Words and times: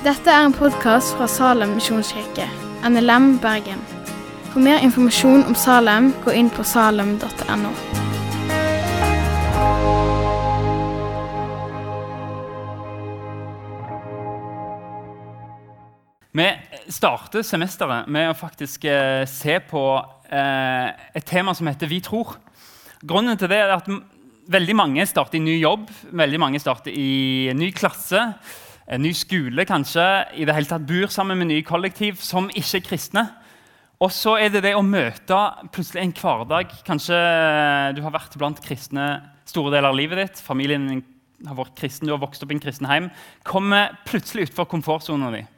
Dette 0.00 0.32
er 0.32 0.46
en 0.46 0.54
podkast 0.56 1.10
fra 1.12 1.26
Salem 1.28 1.74
misjonskirke, 1.76 2.46
NLM 2.88 3.34
Bergen. 3.42 3.82
For 4.48 4.62
mer 4.64 4.78
informasjon 4.80 5.42
om 5.44 5.52
Salem, 5.52 6.06
gå 6.24 6.32
inn 6.40 6.46
på 6.48 6.64
salem.no. 6.64 7.72
Vi 16.32 16.46
starter 16.88 17.44
semesteret 17.44 18.08
med 18.08 18.30
å 18.30 18.38
faktisk 18.40 18.88
eh, 18.88 19.26
se 19.28 19.58
på 19.68 19.84
eh, 20.32 20.88
et 21.12 21.28
tema 21.28 21.52
som 21.52 21.68
heter 21.68 21.92
'Vi 21.92 22.00
tror'. 22.08 22.38
Grunnen 23.04 23.36
til 23.36 23.52
det 23.52 23.60
er 23.60 23.76
at 23.76 23.92
veldig 24.48 24.76
mange 24.76 25.04
starter 25.04 25.36
i 25.36 25.44
ny 25.44 25.60
jobb, 25.60 25.90
veldig 26.08 26.40
mange 26.40 26.58
starter 26.58 26.88
i 26.88 27.52
ny 27.52 27.68
klasse, 27.76 28.32
en 28.90 29.04
ny 29.04 29.12
skole 29.14 29.64
kanskje, 29.68 30.06
i 30.34 30.46
det 30.46 30.54
hele 30.56 30.66
tatt 30.66 30.86
bor 30.88 31.12
sammen 31.14 31.38
med 31.38 31.50
nye 31.52 31.66
kollektiv 31.66 32.18
som 32.24 32.48
ikke 32.50 32.80
er 32.80 32.86
kristne. 32.88 33.24
Og 34.00 34.10
så 34.16 34.34
er 34.40 34.50
det 34.50 34.64
det 34.64 34.72
å 34.74 34.82
møte 34.82 35.38
plutselig 35.74 36.02
en 36.02 36.14
hverdag. 36.16 36.72
Kanskje 36.86 37.14
eh, 37.14 37.90
du 37.94 38.00
har 38.02 38.14
vært 38.14 38.34
blant 38.40 38.62
kristne 38.64 39.06
store 39.46 39.74
deler 39.74 39.92
av 39.92 39.98
livet 39.98 40.22
ditt. 40.22 40.42
Familien 40.42 40.88
din 40.88 41.02
har 41.46 41.58
vært 41.58 41.76
kristen, 41.78 42.08
du 42.08 42.14
har 42.14 42.22
vokst 42.22 42.42
opp 42.42 42.50
i 42.50 42.56
en 42.56 42.62
kristen 42.62 42.88
hjem. 42.88 43.10
Kommer 43.46 43.94
plutselig 44.08 44.48
utfor 44.48 44.68
komfortsonen 44.72 45.38
din 45.38 45.50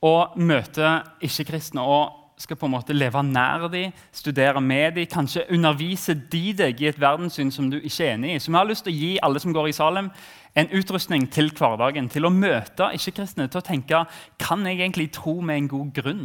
og 0.00 0.36
møter 0.40 1.02
ikke-kristne 1.20 1.82
og 1.84 2.19
skal 2.40 2.56
på 2.56 2.68
en 2.68 2.74
måte 2.74 2.96
leve 2.96 3.22
nær 3.22 3.66
dem, 3.72 3.92
studere 4.16 4.60
med 4.64 4.96
dem, 4.96 5.08
kanskje 5.10 5.46
undervise 5.52 6.14
de 6.32 6.52
deg 6.56 6.80
i 6.80 6.88
et 6.90 7.00
verdenssyn 7.00 7.52
som 7.52 7.68
du 7.70 7.78
ikke 7.78 8.06
er 8.06 8.14
enig 8.16 8.34
i. 8.34 8.38
Så 8.40 8.52
vi 8.52 8.58
har 8.58 8.68
lyst 8.68 8.86
til 8.86 8.94
å 8.94 9.00
gi 9.00 9.10
alle 9.22 9.42
som 9.42 9.54
går 9.54 9.70
i 9.70 9.76
Salem, 9.76 10.10
en 10.58 10.70
utrustning 10.74 11.28
til 11.30 11.52
hverdagen, 11.54 12.08
til 12.10 12.26
å 12.26 12.32
møte 12.34 12.88
ikke-kristne, 12.96 13.46
til 13.50 13.60
å 13.60 13.66
tenke 13.66 14.04
kan 14.40 14.64
jeg 14.66 14.80
egentlig 14.80 15.10
tro 15.14 15.36
med 15.44 15.60
en 15.60 15.68
god 15.70 15.92
grunn? 16.00 16.24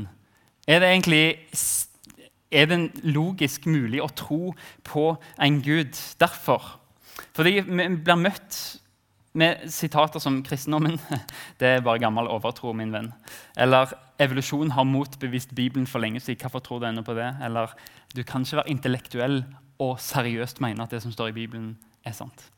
Er 0.66 0.82
det 0.82 0.90
egentlig 0.94 1.26
er 2.56 2.70
det 2.72 2.80
logisk 3.04 3.68
mulig 3.70 4.02
å 4.02 4.10
tro 4.16 4.56
på 4.88 5.06
en 5.42 5.62
gud? 5.66 5.94
Derfor. 6.22 6.80
Fordi 7.36 7.60
vi 7.60 7.88
blir 8.00 8.20
møtt 8.20 8.58
med 9.36 9.68
sitater 9.70 10.20
som 10.20 10.44
'kristendommen 10.44 11.00
det 11.60 11.68
er 11.68 11.82
bare 11.82 12.00
gammel 12.00 12.28
overtro', 12.28 12.74
min 12.74 12.94
venn. 12.94 13.14
Eller 13.58 13.92
'evolusjon 14.20 14.72
har 14.72 14.84
motbevist 14.84 15.56
Bibelen 15.56 15.88
for 15.88 16.00
lenge 16.00 16.20
siden'. 16.20 16.42
Hvorfor 16.42 16.60
tror 16.60 16.80
du 16.80 16.86
ennå 16.86 17.02
på 17.02 17.14
det? 17.14 17.38
Eller 17.44 17.68
'du 18.16 18.24
kan 18.24 18.42
ikke 18.42 18.58
være 18.58 18.70
intellektuell 18.70 19.46
og 19.80 20.00
seriøst 20.00 20.62
mene 20.62 20.84
at 20.84 20.92
det 20.92 21.02
som 21.02 21.12
står 21.12 21.28
i 21.28 21.32
Bibelen, 21.32 21.78
er 22.06 22.12
sant'. 22.12 22.52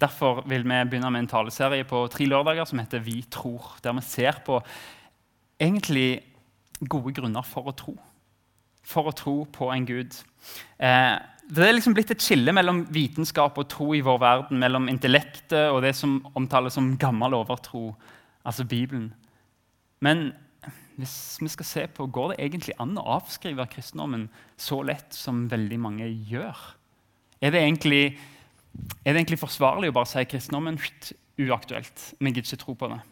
Derfor 0.00 0.44
vil 0.48 0.64
vi 0.64 0.84
begynne 0.90 1.10
med 1.10 1.20
en 1.20 1.28
taleserie 1.28 1.84
på 1.84 2.06
tre 2.08 2.24
lørdager 2.24 2.64
som 2.64 2.78
heter 2.78 2.98
'Vi 2.98 3.26
tror', 3.30 3.78
der 3.82 3.92
vi 3.92 4.00
ser 4.00 4.32
på 4.46 4.62
egentlig 5.60 6.22
gode 6.88 7.14
grunner 7.14 7.42
for 7.42 7.62
å 7.62 7.76
tro. 7.76 7.96
For 8.84 9.08
å 9.08 9.14
tro 9.14 9.44
på 9.44 9.72
en 9.72 9.86
gud. 9.86 10.14
Eh, 10.78 11.18
det 11.48 11.62
er 11.62 11.72
liksom 11.72 11.94
blitt 11.94 12.10
et 12.10 12.22
skille 12.22 12.52
mellom 12.52 12.86
vitenskap 12.90 13.58
og 13.58 13.68
tro 13.68 13.92
i 13.94 14.00
vår 14.00 14.18
verden. 14.18 14.58
Mellom 14.58 14.88
intellektet 14.88 15.70
og 15.70 15.82
det 15.82 15.94
som 15.96 16.18
omtales 16.34 16.72
som 16.72 16.96
gammel 16.98 17.34
overtro, 17.34 17.94
altså 18.44 18.64
Bibelen. 18.64 19.14
Men 20.04 20.30
hvis 20.96 21.16
vi 21.42 21.48
skal 21.52 21.68
se 21.68 21.84
på, 21.92 22.06
går 22.08 22.32
det 22.32 22.38
egentlig 22.46 22.76
an 22.80 22.96
å 22.96 23.04
avskrive 23.18 23.66
kristendommen 23.72 24.28
så 24.60 24.80
lett 24.86 25.12
som 25.16 25.44
veldig 25.50 25.80
mange 25.80 26.08
gjør? 26.08 26.56
Er 27.44 27.52
det 27.52 27.60
egentlig, 27.60 28.04
er 29.04 29.12
det 29.12 29.20
egentlig 29.20 29.42
forsvarlig 29.42 29.92
å 29.92 29.98
bare 29.98 30.08
si 30.08 30.24
kristendommen 30.24 30.80
uaktuelt? 31.36 32.08
Vi 32.16 32.32
gidder 32.32 32.48
ikke 32.48 32.64
tro 32.64 32.78
på 32.80 32.88
det. 32.94 33.02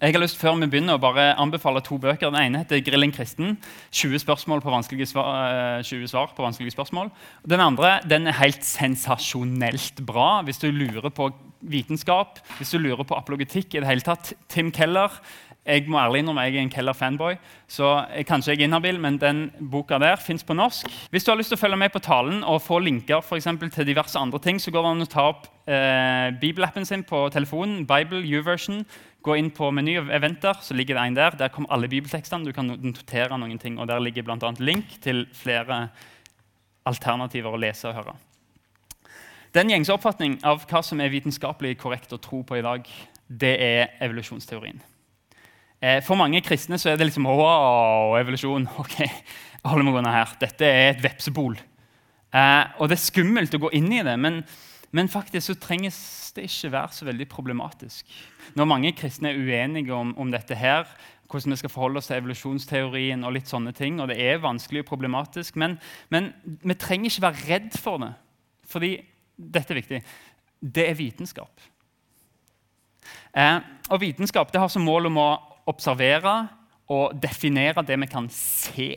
Jeg 0.00 0.14
har 0.14 0.22
lyst 0.22 0.38
før 0.40 0.54
vi 0.56 0.70
begynner 0.72 0.96
å 0.96 1.02
bare 1.02 1.34
anbefale 1.40 1.82
to 1.84 1.98
bøker. 2.00 2.30
Den 2.30 2.40
ene 2.40 2.62
heter 2.62 2.80
'Grill 2.80 3.04
en 3.04 3.12
kristen'. 3.12 3.56
20, 3.90 4.18
spørsmål 4.18 4.62
på 4.62 4.70
svar, 5.06 5.78
eh, 5.78 5.82
20 5.82 6.08
svar 6.08 6.32
på 6.34 6.42
vanskelige 6.42 6.72
spørsmål. 6.72 7.10
Den 7.46 7.60
andre 7.60 8.00
den 8.08 8.26
er 8.26 8.32
helt 8.32 8.64
sensasjonelt 8.64 10.06
bra 10.06 10.42
hvis 10.42 10.58
du 10.58 10.70
lurer 10.70 11.10
på 11.10 11.30
vitenskap, 11.60 12.38
hvis 12.58 12.70
du 12.70 12.78
lurer 12.78 13.04
på 13.04 13.16
apologetikk 13.16 13.74
i 13.74 13.80
det 13.80 13.86
hele 13.86 14.00
tatt. 14.00 14.32
Tim 14.48 14.72
Keller. 14.72 15.10
Jeg 15.62 15.84
må 15.86 15.98
ærlig 16.00 16.24
innrømme 16.24 16.42
jeg 16.42 16.56
er 16.56 16.64
en 16.64 16.70
Keller-fanboy, 16.72 17.36
så 17.70 17.90
jeg, 18.10 18.26
kanskje 18.26 18.50
jeg 18.50 18.64
er 18.64 18.66
inhabil, 18.66 18.96
men 18.98 19.18
den 19.22 19.44
boka 19.70 19.94
der 20.02 20.18
fins 20.18 20.42
på 20.42 20.56
norsk. 20.58 20.88
Hvis 21.10 21.22
du 21.22 21.30
har 21.30 21.38
lyst 21.38 21.52
til 21.54 21.58
å 21.58 21.60
følge 21.60 21.78
med 21.78 21.92
på 21.94 22.02
talen 22.02 22.42
og 22.42 22.64
få 22.64 22.80
linker 22.82 23.22
for 23.22 23.38
eksempel, 23.38 23.70
til 23.70 23.86
diverse 23.86 24.18
andre 24.18 24.40
ting, 24.42 24.58
så 24.58 24.74
går 24.74 24.82
det 24.82 24.90
an 24.90 25.06
å 25.06 25.08
ta 25.12 25.28
opp 25.30 25.46
eh, 25.70 26.34
bibelappen 26.42 26.88
sin 26.88 27.06
på 27.06 27.28
telefonen, 27.30 27.86
Bible 27.86 28.24
U-version. 28.26 28.82
Gå 29.22 29.38
inn 29.38 29.52
på 29.54 29.70
meny 29.70 30.00
og 30.00 30.10
eventer, 30.10 30.58
så 30.66 30.74
ligger 30.74 30.98
det 30.98 31.06
en 31.06 31.20
der. 31.20 31.38
Der 31.38 31.54
kommer 31.54 31.70
alle 31.70 31.86
bibeltekstene. 31.86 32.42
Du 32.42 32.50
kan 32.52 32.66
notere 32.66 33.38
noen 33.38 33.62
ting, 33.62 33.78
og 33.78 33.86
Der 33.86 34.02
ligger 34.02 34.26
bl.a. 34.26 34.54
link 34.58 34.98
til 35.00 35.28
flere 35.30 35.84
alternativer 36.90 37.54
å 37.54 37.60
lese 37.62 37.86
og 37.86 38.00
høre. 38.00 38.18
Den 39.54 39.70
gjengse 39.70 39.94
oppfatning 39.94 40.40
av 40.42 40.66
hva 40.66 40.82
som 40.82 40.98
er 40.98 41.12
vitenskapelig 41.12 41.76
korrekt 41.78 42.12
å 42.16 42.18
tro 42.18 42.42
på 42.42 42.58
i 42.58 42.64
dag, 42.66 42.88
det 43.28 43.58
er 43.62 43.92
evolusjonsteorien. 44.02 44.82
Eh, 45.82 45.98
For 46.06 46.18
mange 46.18 46.42
kristne 46.46 46.78
så 46.78 46.92
er 46.92 46.98
det 46.98 47.08
liksom 47.08 47.26
wow, 47.26 48.14
evolusjon. 48.20 48.68
ok, 48.82 48.98
holder 49.66 49.86
meg 49.88 49.98
unna 50.00 50.14
her. 50.14 50.34
Dette 50.40 50.68
er 50.68 50.92
et 50.92 51.02
vepsebol. 51.02 51.56
Eh, 52.32 52.64
og 52.78 52.88
det 52.88 52.96
er 52.96 53.02
skummelt 53.02 53.56
å 53.58 53.64
gå 53.64 53.72
inn 53.76 53.90
i 53.92 54.04
det, 54.06 54.14
men, 54.20 54.40
men 54.94 55.10
faktisk 55.10 55.50
så 55.50 55.58
trenges 55.60 55.98
det 56.36 56.46
ikke 56.48 56.70
være 56.76 56.96
så 56.96 57.08
veldig 57.08 57.26
problematisk. 57.28 58.06
Når 58.56 58.70
mange 58.70 58.94
kristne 58.96 59.32
er 59.32 59.42
uenige 59.42 59.92
om, 59.96 60.14
om 60.16 60.30
dette 60.32 60.56
her, 60.56 60.86
hvordan 61.32 61.54
vi 61.54 61.60
skal 61.60 61.72
forholde 61.72 62.00
oss 62.00 62.08
til 62.10 62.20
evolusjonsteorien, 62.20 63.24
og 63.24 63.34
litt 63.34 63.50
sånne 63.50 63.72
ting, 63.76 63.98
og 64.00 64.10
det 64.12 64.20
er 64.22 64.40
vanskelig 64.42 64.84
og 64.84 64.90
problematisk, 64.92 65.58
men, 65.60 65.78
men 66.12 66.30
vi 66.62 66.76
trenger 66.78 67.10
ikke 67.10 67.26
være 67.26 67.46
redd 67.48 67.78
for 67.80 68.04
det. 68.04 68.12
Fordi 68.70 68.94
dette 69.36 69.74
er 69.74 69.80
viktig. 69.80 70.02
Det 70.62 70.84
er 70.88 70.98
vitenskap. 70.98 71.64
Eh, 73.34 73.58
og 73.90 74.00
vitenskap 74.00 74.52
det 74.52 74.60
har 74.62 74.70
som 74.70 74.84
mål 74.86 75.10
om 75.10 75.18
å 75.18 75.30
observere 75.66 76.48
og 76.92 77.16
definere 77.22 77.84
det 77.86 77.98
vi 78.00 78.08
kan 78.10 78.28
se. 78.32 78.96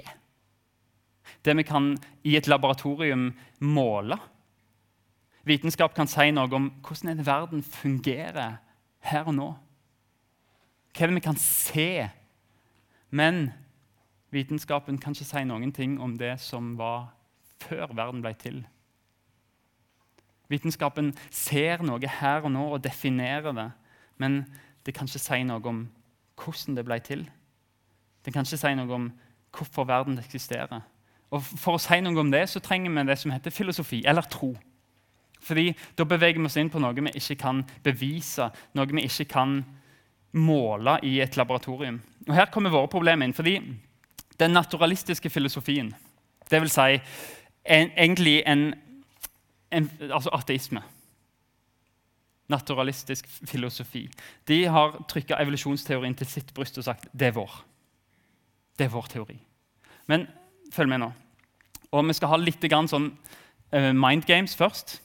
Det 1.46 1.58
vi 1.58 1.64
kan 1.64 1.94
i 2.24 2.36
et 2.38 2.48
laboratorium 2.48 3.34
måle. 3.60 4.18
Vitenskap 5.46 5.94
kan 5.94 6.10
si 6.10 6.32
noe 6.34 6.50
om 6.58 6.72
hvordan 6.82 7.14
en 7.14 7.26
verden 7.26 7.64
fungerer 7.64 8.58
her 9.06 9.28
og 9.30 9.36
nå. 9.38 9.50
Hva 10.96 11.04
er 11.06 11.12
det 11.12 11.20
vi 11.20 11.26
kan 11.28 11.38
se? 11.38 11.90
Men 13.12 13.52
vitenskapen 14.34 14.98
kan 14.98 15.14
ikke 15.14 15.28
si 15.28 15.44
noen 15.46 15.74
ting 15.76 16.00
om 16.02 16.16
det 16.18 16.40
som 16.42 16.74
var 16.80 17.12
før 17.62 17.94
verden 17.94 18.24
ble 18.24 18.34
til. 18.40 18.64
Vitenskapen 20.50 21.14
ser 21.34 21.82
noe 21.86 22.10
her 22.20 22.46
og 22.46 22.52
nå 22.54 22.66
og 22.76 22.84
definerer 22.84 23.54
det, 23.56 23.70
men 24.22 24.44
det 24.86 24.94
kan 24.98 25.10
ikke 25.10 25.22
si 25.22 25.42
noe 25.46 25.70
om 25.70 25.86
hvordan 26.40 26.76
det 26.78 26.86
ble 26.86 27.00
til. 27.00 27.26
Det 28.26 28.34
kan 28.34 28.46
ikke 28.46 28.58
si 28.58 28.74
noe 28.76 28.94
om 28.96 29.10
hvorfor 29.56 29.88
verden 29.88 30.20
eksisterer. 30.20 30.82
Og 31.32 31.44
For 31.44 31.76
å 31.76 31.82
si 31.82 32.00
noe 32.02 32.20
om 32.22 32.32
det 32.32 32.46
så 32.50 32.62
trenger 32.64 32.94
vi 32.94 33.08
det 33.10 33.18
som 33.20 33.32
heter 33.34 33.52
filosofi, 33.52 34.04
eller 34.06 34.22
tro. 34.22 34.56
Fordi 35.42 35.76
Da 35.98 36.04
beveger 36.04 36.40
vi 36.40 36.46
oss 36.46 36.58
inn 36.58 36.70
på 36.70 36.80
noe 36.80 36.94
vi 36.94 37.12
ikke 37.16 37.36
kan 37.36 37.64
bevise, 37.84 38.50
noe 38.74 38.88
vi 38.88 39.06
ikke 39.06 39.26
kan 39.26 39.64
måle 40.34 41.00
i 41.04 41.20
et 41.22 41.38
laboratorium. 41.38 42.02
Og 42.28 42.34
Her 42.36 42.46
kommer 42.52 42.70
våre 42.70 42.88
problemer 42.88 43.26
inn. 43.26 43.34
fordi 43.34 43.62
den 44.40 44.52
naturalistiske 44.52 45.30
filosofien, 45.30 45.94
dvs. 46.52 46.72
Si 46.72 47.00
en, 47.66 47.92
egentlig 47.98 48.44
en, 48.46 48.74
en 49.72 49.92
altså 50.12 50.30
ateisme 50.34 50.82
Naturalistisk 52.52 53.26
filosofi. 53.50 54.04
De 54.46 54.60
har 54.70 55.00
trykka 55.10 55.40
evolusjonsteorien 55.42 56.14
til 56.18 56.30
sitt 56.30 56.52
bryst 56.54 56.78
og 56.78 56.86
sagt 56.86 57.08
det 57.12 57.32
er 57.32 57.38
vår. 57.38 57.56
Det 58.78 58.86
er 58.86 58.94
vår 58.94 59.08
teori. 59.10 59.40
Men 60.06 60.28
følg 60.74 60.92
med 60.92 61.02
nå. 61.02 61.10
Og 61.92 62.06
Vi 62.06 62.14
skal 62.14 62.30
ha 62.34 62.38
litt 62.38 62.62
grann 62.70 62.90
sånn 62.92 63.10
uh, 63.74 63.92
mind 63.96 64.28
games 64.28 64.56
først. 64.56 65.00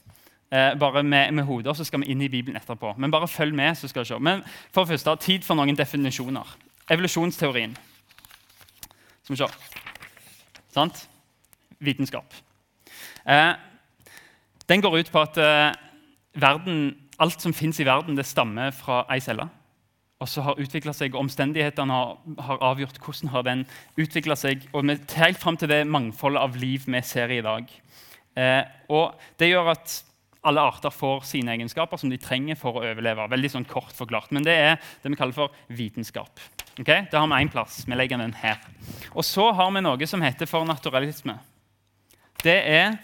Uh, 0.51 0.75
bare 0.77 1.01
med, 1.03 1.31
med 1.33 1.47
hodet, 1.47 1.73
så 1.77 1.85
skal 1.87 2.03
vi 2.03 2.11
inn 2.11 2.21
i 2.21 2.29
Bibelen 2.29 2.59
etterpå. 2.59 2.93
Men 2.97 3.11
bare 3.11 3.27
følg 3.27 3.55
med. 3.55 3.77
så 3.77 3.87
skal 3.87 4.03
vi 4.03 4.11
se. 4.11 4.19
Men 4.19 4.43
for 4.71 4.83
det 4.83 4.93
første, 4.93 5.15
tid 5.23 5.47
for 5.47 5.55
noen 5.55 5.77
definisjoner. 5.77 6.55
Evolusjonsteorien. 6.91 7.77
Skal 9.23 9.35
vi 9.35 9.41
se. 9.41 9.49
Sant? 10.75 11.07
Vitenskap. 11.79 12.35
Uh, 13.25 13.55
den 14.69 14.81
går 14.81 14.99
ut 14.99 15.11
på 15.11 15.21
at 15.21 15.37
verden, 16.33 17.00
alt 17.21 17.43
som 17.43 17.53
fins 17.53 17.79
i 17.79 17.87
verden, 17.87 18.17
det 18.17 18.27
stammer 18.27 18.73
fra 18.75 19.03
ei 19.13 19.21
celle. 19.23 19.47
Og 20.21 20.29
så 20.29 20.43
har 20.45 20.59
utvikla 20.61 20.93
seg, 20.93 21.15
Omstendighetene 21.17 21.95
har, 21.95 22.11
har 22.45 22.61
avgjort 22.71 22.99
hvordan 23.01 23.31
har 23.33 23.45
den 23.47 23.65
utvikla 23.97 24.37
seg. 24.37 24.67
og 24.73 24.85
vi, 24.85 24.97
Helt 25.17 25.41
fram 25.41 25.57
til 25.57 25.71
det 25.71 25.81
mangfoldet 25.89 26.43
av 26.43 26.57
liv 26.61 26.85
vi 26.85 27.01
ser 27.05 27.33
i 27.33 27.41
dag. 27.45 27.69
Eh, 28.37 28.61
og 28.93 29.17
Det 29.37 29.49
gjør 29.49 29.73
at 29.73 29.97
alle 30.45 30.61
arter 30.65 30.93
får 30.93 31.25
sine 31.29 31.53
egenskaper 31.53 31.99
som 32.01 32.09
de 32.09 32.17
trenger 32.21 32.57
for 32.57 32.77
å 32.77 32.85
overleve. 32.85 33.27
Veldig 33.29 33.51
sånn 33.53 33.67
kort 33.69 33.93
forklart. 33.97 34.31
Men 34.33 34.45
det 34.45 34.57
er 34.57 34.77
det 35.01 35.11
vi 35.13 35.17
kaller 35.17 35.37
for 35.37 35.57
vitenskap. 35.69 36.41
Okay? 36.79 37.05
Da 37.11 37.21
har 37.21 37.29
vi 37.29 37.41
én 37.41 37.51
plass. 37.53 37.83
Vi 37.85 37.97
legger 37.97 38.21
den 38.21 38.33
her. 38.41 38.61
Og 39.13 39.25
så 39.25 39.51
har 39.53 39.73
vi 39.73 39.83
noe 39.85 40.09
som 40.09 40.21
heter 40.21 40.49
for 40.49 40.65
naturalisme. 40.65 41.37
Det 42.41 42.57
er 42.57 42.97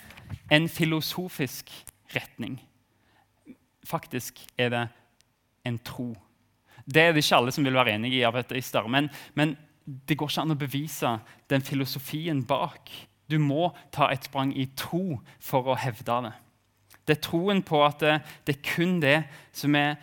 en 0.50 0.66
filosofisk 0.69 1.69
retning. 2.14 2.58
Faktisk 3.88 4.42
er 4.60 4.74
det 4.74 4.86
en 5.68 5.80
tro. 5.80 6.12
Det 6.86 7.04
er 7.04 7.13
det 7.13 7.24
ikke 7.24 7.39
alle 7.39 7.54
som 7.56 7.66
vil 7.68 7.75
være 7.75 7.95
enig 7.98 8.13
i 8.16 8.25
av 8.28 8.36
ateister. 8.39 8.88
Men, 8.92 9.10
men 9.36 9.56
det 9.86 10.18
går 10.19 10.31
ikke 10.31 10.44
an 10.44 10.56
å 10.56 10.60
bevise 10.60 11.13
den 11.51 11.63
filosofien 11.63 12.44
bak. 12.48 12.92
Du 13.28 13.38
må 13.44 13.72
ta 13.95 14.10
et 14.12 14.28
sprang 14.28 14.54
i 14.56 14.68
tro 14.80 15.19
for 15.44 15.72
å 15.72 15.80
hevde 15.80 16.19
det. 16.28 16.36
Det 17.07 17.16
er 17.16 17.24
troen 17.24 17.63
på 17.63 17.80
at 17.86 18.04
det, 18.04 18.19
det 18.48 18.57
er 18.57 18.63
kun 18.75 19.00
det 19.04 19.18
som 19.56 19.75
er 19.80 19.95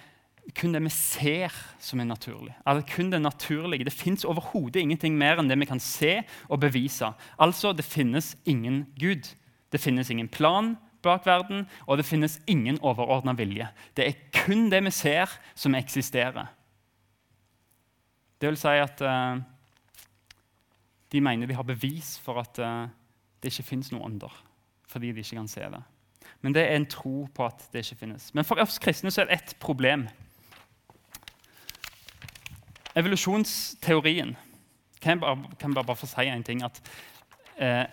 kun 0.52 0.74
det 0.74 0.82
vi 0.84 0.90
ser, 0.92 1.52
som 1.80 2.00
er 2.00 2.08
naturlig. 2.08 2.52
Altså 2.68 2.96
kun 2.96 3.10
Det 3.10 3.20
naturlige. 3.22 3.84
Det 3.84 3.92
fins 3.92 4.24
overhodet 4.24 4.82
ingenting 4.82 5.16
mer 5.16 5.40
enn 5.40 5.48
det 5.48 5.56
vi 5.56 5.68
kan 5.68 5.80
se 5.80 6.18
og 6.48 6.60
bevise. 6.60 7.14
Altså, 7.40 7.72
det 7.72 7.84
finnes 7.84 8.36
ingen 8.44 8.86
Gud. 9.00 9.30
Det 9.72 9.80
finnes 9.80 10.10
ingen 10.10 10.28
plan 10.28 10.76
bak 11.04 11.26
verden, 11.28 11.66
og 11.86 11.98
det 12.00 12.06
finnes 12.08 12.40
ingen 12.50 12.80
overordna 12.82 13.34
vilje. 13.38 13.68
Det 13.96 14.08
er 14.08 14.20
kun 14.34 14.68
det 14.72 14.82
vi 14.84 14.92
ser, 14.94 15.30
som 15.54 15.76
eksisterer. 15.78 16.50
Det 18.40 18.50
vil 18.50 18.60
si 18.60 18.76
at 18.80 19.00
uh, 19.04 19.38
de 21.12 21.20
mener 21.20 21.48
de 21.48 21.56
har 21.56 21.66
bevis 21.66 22.16
for 22.20 22.40
at 22.42 22.58
uh, 22.60 22.88
det 23.40 23.52
ikke 23.52 23.70
fins 23.70 23.92
noe 23.92 24.04
ånder, 24.04 24.32
fordi 24.88 25.12
de 25.12 25.22
ikke 25.22 25.38
kan 25.38 25.48
se 25.48 25.64
det. 25.64 25.82
Men 26.44 26.52
det 26.52 26.64
er 26.64 26.76
en 26.76 26.86
tro 26.90 27.24
på 27.34 27.46
at 27.46 27.62
det 27.72 27.84
ikke 27.84 28.02
finnes. 28.02 28.28
Men 28.34 28.44
for 28.44 28.60
oss 28.60 28.76
kristne 28.82 29.12
så 29.12 29.22
er 29.22 29.30
det 29.30 29.38
ett 29.38 29.54
problem. 29.60 30.08
Evolusjonsteorien 32.94 34.36
Kan 35.00 35.10
jeg 35.10 35.20
bare, 35.20 35.36
kan 35.58 35.72
jeg 35.74 35.86
bare 35.86 35.96
få 35.96 36.06
si 36.06 36.26
en 36.28 36.44
ting? 36.44 36.62
At, 36.64 36.80
eh, 37.56 37.84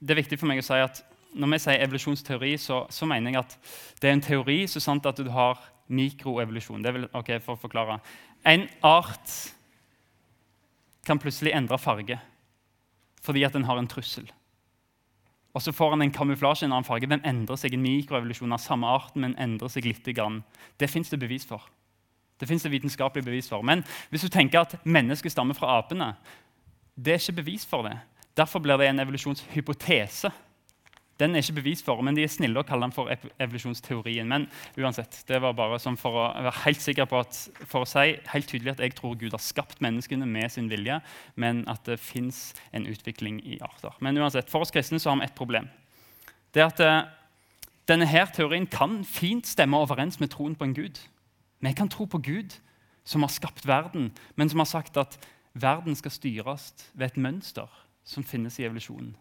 det 0.00 0.10
er 0.10 0.18
viktig 0.22 0.38
for 0.38 0.50
meg 0.50 0.58
å 0.58 0.64
si 0.66 0.74
at 0.74 1.02
Når 1.34 1.52
vi 1.52 1.60
sier 1.62 1.84
evolusjonsteori, 1.84 2.56
så, 2.58 2.84
så 2.90 3.06
mener 3.06 3.30
jeg 3.30 3.44
at 3.44 3.56
det 4.02 4.10
er 4.10 4.16
en 4.16 4.24
teori 4.24 4.64
så 4.70 4.82
sant 4.82 5.06
at 5.06 5.20
du 5.20 5.30
har 5.30 5.60
mikroevolusjon. 5.90 6.82
Det 6.82 6.94
vil, 6.94 7.06
ok, 7.14 7.36
for 7.44 7.54
å 7.54 7.62
forklare. 7.62 8.00
En 8.46 8.66
art 8.86 9.36
kan 11.06 11.20
plutselig 11.20 11.54
endre 11.56 11.78
farge 11.80 12.18
fordi 13.20 13.42
at 13.44 13.52
den 13.52 13.66
har 13.68 13.76
en 13.76 13.88
trussel. 13.90 14.24
Og 15.52 15.60
så 15.60 15.74
får 15.76 15.90
han 15.92 16.02
en 16.02 16.12
kamuflasje 16.14 16.64
en 16.64 16.72
annen 16.72 16.86
farge. 16.86 17.08
Den 17.10 17.24
endrer 17.26 17.58
seg 17.60 17.74
en 17.74 17.82
mikroevolusjon 17.84 18.54
av 18.54 18.62
samme 18.62 18.88
arten, 18.88 19.24
men 19.24 19.34
endrer 19.36 19.68
seg 19.68 19.84
litt. 19.84 20.06
Grann. 20.16 20.40
Det 20.80 20.88
fins 20.88 21.10
det 21.10 21.18
bevis 21.20 21.44
for. 21.44 21.66
Det 22.40 22.48
det 22.48 22.70
vitenskapelig 22.72 23.24
bevis 23.24 23.48
for. 23.48 23.62
Men 23.62 23.84
hvis 24.08 24.22
du 24.22 24.28
tenker 24.28 24.62
at 24.62 24.78
mennesket 24.84 25.32
stammer 25.32 25.54
fra 25.54 25.76
apene, 25.78 26.14
det 26.96 27.12
er 27.12 27.20
ikke 27.20 27.42
bevis 27.42 27.66
for 27.66 27.84
det. 27.84 27.98
Derfor 28.36 28.62
blir 28.64 28.78
det 28.78 28.88
en 28.88 29.00
evolusjonshypotese. 29.00 30.30
Den 31.20 31.36
er 31.36 31.44
ikke 31.44 31.58
bevis 31.60 31.82
for, 31.84 32.00
men 32.00 32.16
de 32.16 32.24
er 32.24 32.32
snille 32.32 32.56
å 32.56 32.64
kalle 32.66 32.86
den 32.86 32.94
for 32.96 33.10
evolusjonsteorien. 33.12 34.28
Men 34.28 34.46
uansett, 34.80 35.20
det 35.28 35.40
var 35.44 35.56
bare 35.58 35.78
sånn 35.82 35.98
for 36.00 36.16
å 36.16 36.24
være 36.32 36.54
helt 36.64 36.80
sikker 36.80 37.08
på 37.10 37.20
at, 37.20 37.36
for 37.60 37.84
å 37.84 37.88
si 37.88 38.14
helt 38.32 38.48
tydelig 38.48 38.72
at 38.72 38.82
jeg 38.86 38.96
tror 38.96 39.18
Gud 39.20 39.36
har 39.36 39.44
skapt 39.44 39.82
menneskene 39.84 40.28
med 40.28 40.48
sin 40.52 40.70
vilje, 40.72 40.96
men 41.36 41.62
at 41.70 41.84
det 41.88 42.00
fins 42.00 42.50
en 42.72 42.88
utvikling 42.88 43.42
i 43.44 43.60
arter. 43.64 43.92
Men 44.00 44.18
uansett, 44.18 44.48
for 44.52 44.64
oss 44.64 44.72
kristne 44.72 45.00
så 45.02 45.12
har 45.12 45.20
vi 45.20 45.28
ett 45.28 45.36
problem. 45.36 45.68
Det 46.54 46.64
er 46.64 46.72
at 46.72 46.80
uh, 46.82 47.10
denne 47.90 48.08
her 48.08 48.32
teorien 48.32 48.66
kan 48.70 49.02
fint 49.04 49.46
stemme 49.46 49.78
overens 49.78 50.20
med 50.22 50.32
troen 50.32 50.56
på 50.56 50.66
en 50.66 50.76
gud. 50.76 50.98
Vi 51.60 51.72
kan 51.76 51.90
tro 51.92 52.06
på 52.08 52.22
Gud, 52.24 52.56
som 53.04 53.22
har 53.22 53.32
skapt 53.32 53.66
verden, 53.68 54.10
men 54.36 54.48
som 54.48 54.62
har 54.62 54.70
sagt 54.70 54.96
at 54.96 55.18
verden 55.52 55.96
skal 55.98 56.14
styres 56.14 56.70
ved 56.94 57.10
et 57.10 57.20
mønster 57.20 57.68
som 58.04 58.24
finnes 58.24 58.58
i 58.58 58.64
evolusjonen. 58.64 59.12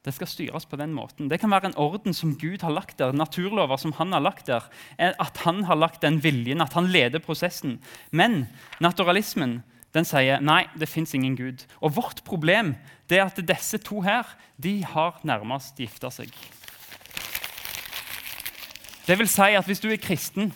Det 0.00 0.14
skal 0.16 0.30
styres 0.30 0.64
på 0.64 0.78
den 0.80 0.94
måten. 0.96 1.28
Det 1.28 1.36
kan 1.42 1.52
være 1.52 1.70
en 1.70 1.76
orden 1.76 2.14
som 2.16 2.32
Gud 2.40 2.62
har 2.64 2.72
lagt 2.72 2.96
der, 2.98 3.12
naturlover 3.12 3.76
som 3.76 3.92
han 3.98 4.14
har 4.16 4.22
lagt 4.24 4.46
der. 4.48 4.64
At 4.96 5.42
han 5.44 5.64
har 5.68 5.76
lagt 5.76 6.00
den 6.02 6.22
viljen, 6.24 6.62
at 6.64 6.72
han 6.72 6.88
leder 6.88 7.20
prosessen. 7.20 7.78
Men 8.10 8.46
naturalismen 8.80 9.60
den 9.92 10.06
sier 10.06 10.40
nei, 10.40 10.62
det 10.78 10.88
fins 10.88 11.12
ingen 11.18 11.34
Gud. 11.36 11.66
Og 11.82 11.96
vårt 11.98 12.22
problem 12.24 12.76
det 13.10 13.18
er 13.18 13.26
at 13.26 13.42
disse 13.44 13.80
to 13.82 14.00
her 14.06 14.28
de 14.56 14.78
har 14.86 15.18
nærmest 15.26 15.76
gifta 15.76 16.08
seg. 16.14 16.32
Det 19.04 19.18
vil 19.18 19.28
si 19.28 19.50
at 19.58 19.66
Hvis 19.66 19.82
du 19.82 19.90
er 19.90 20.00
kristen 20.00 20.52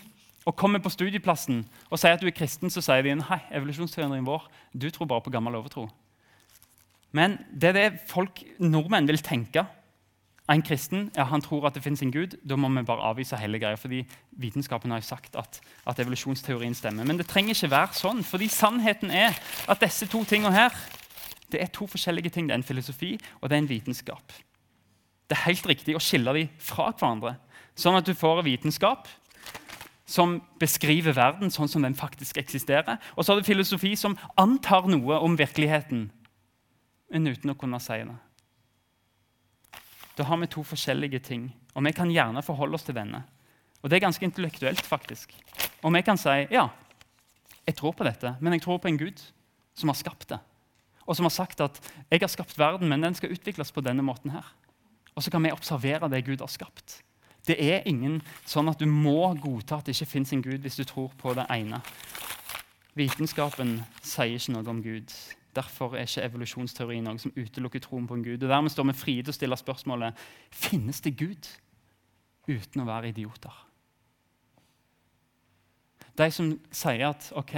og 0.47 0.56
kommer 0.56 0.79
på 0.79 0.93
studieplassen 0.93 1.64
og 1.90 1.99
sier 1.99 2.14
at 2.14 2.23
du 2.23 2.29
er 2.31 2.37
kristen, 2.37 2.70
så 2.70 2.81
sier 2.81 3.02
de 3.02 3.17
nei, 3.19 3.40
evolusjonsteorien 3.50 4.25
vår 4.25 4.49
du 4.73 4.88
tror 4.90 5.11
bare 5.11 5.25
på 5.25 5.32
gammel 5.35 5.56
overtro. 5.56 5.88
Men 7.14 7.38
det 7.55 7.70
er 7.70 7.78
det 7.78 8.05
folk, 8.11 8.43
nordmenn 8.58 9.06
vil 9.08 9.22
tenke. 9.22 9.64
En 10.50 10.62
kristen 10.62 11.06
ja, 11.14 11.25
han 11.31 11.40
tror 11.40 11.64
at 11.69 11.76
det 11.76 11.84
fins 11.84 12.02
en 12.05 12.12
gud. 12.12 12.34
Da 12.44 12.56
må 12.61 12.69
vi 12.75 12.82
bare 12.84 13.06
avvise 13.06 13.38
hele 13.40 13.61
greia. 13.62 13.78
fordi 13.81 14.02
Vitenskapen 14.37 14.90
har 14.90 15.00
jo 15.00 15.06
sagt 15.06 15.37
at, 15.37 15.61
at, 15.87 16.00
evolusjonsteorien 16.00 16.75
stemmer. 16.75 17.05
Men 17.05 17.19
det 17.19 17.28
trenger 17.31 17.55
ikke 17.55 17.70
være 17.70 17.94
sånn. 17.96 18.25
fordi 18.25 18.49
sannheten 18.49 19.11
er 19.11 19.38
at 19.69 19.81
disse 19.81 20.06
to 20.06 20.25
tingene 20.25 20.52
her 20.52 20.75
det 21.52 21.62
er 21.62 21.70
to 21.70 21.87
forskjellige 21.87 22.31
ting. 22.34 22.49
Det 22.49 22.52
er 22.52 22.61
en 22.61 22.66
filosofi 22.66 23.14
og 23.40 23.49
det 23.49 23.56
er 23.56 23.62
en 23.62 23.69
vitenskap. 23.69 24.32
Det 25.31 25.38
er 25.38 25.46
helt 25.46 25.66
riktig 25.66 25.94
å 25.96 26.02
skille 26.02 26.32
dem 26.34 26.49
fra 26.58 26.90
hverandre, 26.90 27.37
sånn 27.78 27.96
at 27.96 28.06
du 28.06 28.12
får 28.14 28.43
vitenskap 28.44 29.08
som 30.05 30.43
beskriver 30.61 31.14
verden 31.16 31.49
sånn 31.52 31.70
som 31.70 31.84
den 31.84 31.96
faktisk 31.96 32.37
eksisterer. 32.43 32.99
Og 33.16 33.25
så 33.25 33.32
har 33.32 33.40
du 33.40 33.46
filosofi 33.46 33.94
som 33.96 34.19
antar 34.37 34.90
noe 34.90 35.16
om 35.25 35.38
virkeligheten 35.38 36.11
enn 37.14 37.31
uten 37.31 37.52
å 37.52 37.58
kunne 37.58 37.81
si 37.82 38.00
det. 38.02 38.16
Da 40.14 40.26
har 40.28 40.38
vi 40.38 40.50
to 40.50 40.62
forskjellige 40.66 41.20
ting, 41.26 41.49
og 41.75 41.87
vi 41.87 41.93
kan 41.94 42.11
gjerne 42.11 42.43
forholde 42.46 42.78
oss 42.78 42.87
til 42.87 42.96
denne. 42.96 43.25
Og 43.82 43.90
det 43.90 43.99
er 43.99 44.06
ganske 44.06 44.25
intellektuelt, 44.25 44.82
faktisk. 44.87 45.34
Og 45.82 45.93
vi 45.94 46.02
kan 46.06 46.19
si 46.20 46.37
ja, 46.55 46.69
jeg 47.66 47.76
tror 47.78 47.96
på 47.96 48.06
dette, 48.06 48.37
men 48.40 48.55
jeg 48.56 48.64
tror 48.64 48.78
på 48.81 48.88
en 48.90 49.00
Gud 49.00 49.20
som 49.75 49.90
har 49.90 49.99
skapt 49.99 50.28
det. 50.31 50.38
Og 51.05 51.16
som 51.16 51.26
har 51.28 51.34
sagt 51.34 51.61
at 51.61 51.81
jeg 52.11 52.22
har 52.22 52.32
skapt 52.32 52.58
verden, 52.58 52.88
men 52.88 53.02
den 53.05 53.16
skal 53.16 53.34
utvikles 53.34 53.72
på 53.75 53.84
denne 53.84 54.05
måten 54.05 54.32
her. 54.32 54.46
Og 55.14 55.22
så 55.22 55.31
kan 55.31 55.44
vi 55.44 55.52
observere 55.52 56.08
det 56.11 56.25
Gud 56.26 56.40
har 56.40 56.50
skapt. 56.50 57.02
Det 57.44 57.58
er 57.61 57.84
ingen 57.88 58.22
sånn 58.49 58.70
at 58.72 58.81
du 58.81 58.87
må 58.88 59.34
godta 59.37 59.78
at 59.78 59.88
det 59.88 59.96
ikke 59.99 60.14
fins 60.14 60.33
en 60.33 60.42
Gud 60.44 60.64
hvis 60.64 60.78
du 60.80 60.85
tror 60.88 61.12
på 61.21 61.35
det 61.37 61.44
ene. 61.52 61.83
Vitenskapen 62.97 63.83
sier 64.00 64.38
ikke 64.38 64.54
noe 64.54 64.71
om 64.71 64.80
Gud. 64.85 65.12
Derfor 65.54 65.94
er 65.94 66.08
ikke 66.08 66.25
evolusjonsteori 66.26 67.00
noe 67.04 67.20
som 67.23 67.34
utelukker 67.37 67.82
troen 67.84 68.08
på 68.11 68.18
en 68.18 68.25
gud. 68.26 68.42
Og 68.42 68.50
Dermed 68.50 68.73
står 68.73 68.88
vi 68.90 68.96
frie 68.99 69.23
til 69.23 69.32
å 69.32 69.37
stille 69.37 69.58
spørsmålet 69.61 70.25
finnes 70.50 71.00
det 71.04 71.14
Gud 71.20 71.50
uten 72.49 72.82
å 72.82 72.88
være 72.88 73.12
idioter. 73.12 73.61
De 76.14 76.30
som 76.30 76.52
sier 76.70 77.08
at 77.08 77.30
ok, 77.34 77.54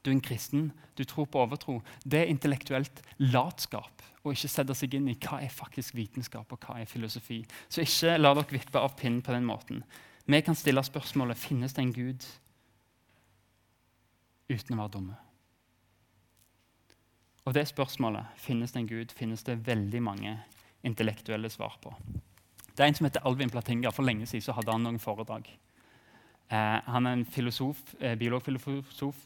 du 0.00 0.10
er 0.10 0.14
en 0.14 0.24
kristen, 0.24 0.70
du 0.96 1.04
tror 1.04 1.28
på 1.28 1.40
overtro, 1.42 1.80
det 2.04 2.22
er 2.22 2.32
intellektuelt 2.32 3.02
latskap 3.20 4.04
å 4.24 4.32
ikke 4.32 4.50
sette 4.50 4.76
seg 4.76 4.96
inn 4.98 5.10
i 5.12 5.16
hva 5.20 5.40
er 5.44 5.52
faktisk 5.52 5.96
vitenskap 5.98 6.52
og 6.52 6.64
hva 6.64 6.78
er 6.80 6.90
filosofi. 6.90 7.42
Så 7.68 7.84
ikke 7.84 8.16
la 8.18 8.34
dere 8.36 8.56
vippe 8.56 8.80
av 8.80 8.96
pinnen 8.98 9.22
på 9.24 9.34
den 9.34 9.46
måten. 9.48 9.82
Vi 10.28 10.40
kan 10.44 10.56
stille 10.58 10.84
spørsmålet 10.84 11.40
finnes 11.40 11.76
det 11.76 11.84
en 11.84 11.94
Gud 11.96 12.26
uten 14.48 14.76
å 14.76 14.80
være 14.80 14.94
dumme. 14.96 15.16
Og 17.48 17.54
det 17.56 17.64
spørsmålet 17.70 18.26
finnes 18.36 18.74
det 18.74 18.82
en 18.82 18.88
Gud, 18.88 19.12
finnes 19.16 19.42
det 19.46 19.62
veldig 19.64 20.02
mange 20.04 20.34
intellektuelle 20.84 21.48
svar 21.48 21.78
på. 21.80 21.94
Det 22.76 22.84
er 22.84 22.90
En 22.90 22.94
som 22.94 23.06
heter 23.06 23.24
Alvin 23.24 23.50
Platinga. 23.50 23.90
For 23.90 24.04
lenge 24.04 24.26
siden 24.26 24.54
hadde 24.54 24.72
han 24.72 24.84
noen 24.84 24.98
foredrag. 25.00 25.48
Eh, 26.50 26.80
han 26.84 27.06
er 27.06 27.12
en 27.12 27.24
filosof, 27.24 27.80
eh, 28.00 28.18
biologfilosof. 28.18 29.16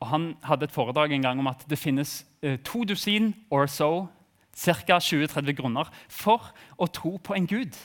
og 0.00 0.06
Han 0.06 0.36
hadde 0.42 0.64
et 0.64 0.72
foredrag 0.72 1.12
en 1.12 1.22
gang 1.22 1.38
om 1.38 1.46
at 1.46 1.64
det 1.70 1.78
finnes 1.78 2.26
eh, 2.42 2.58
to 2.58 2.84
dusin 2.84 3.34
or 3.50 3.66
so, 3.66 4.08
ca. 4.56 4.98
20-30 4.98 5.52
grunner, 5.52 5.90
for 6.08 6.52
å 6.78 6.86
tro 6.86 7.16
på 7.16 7.34
en 7.34 7.46
gud. 7.46 7.76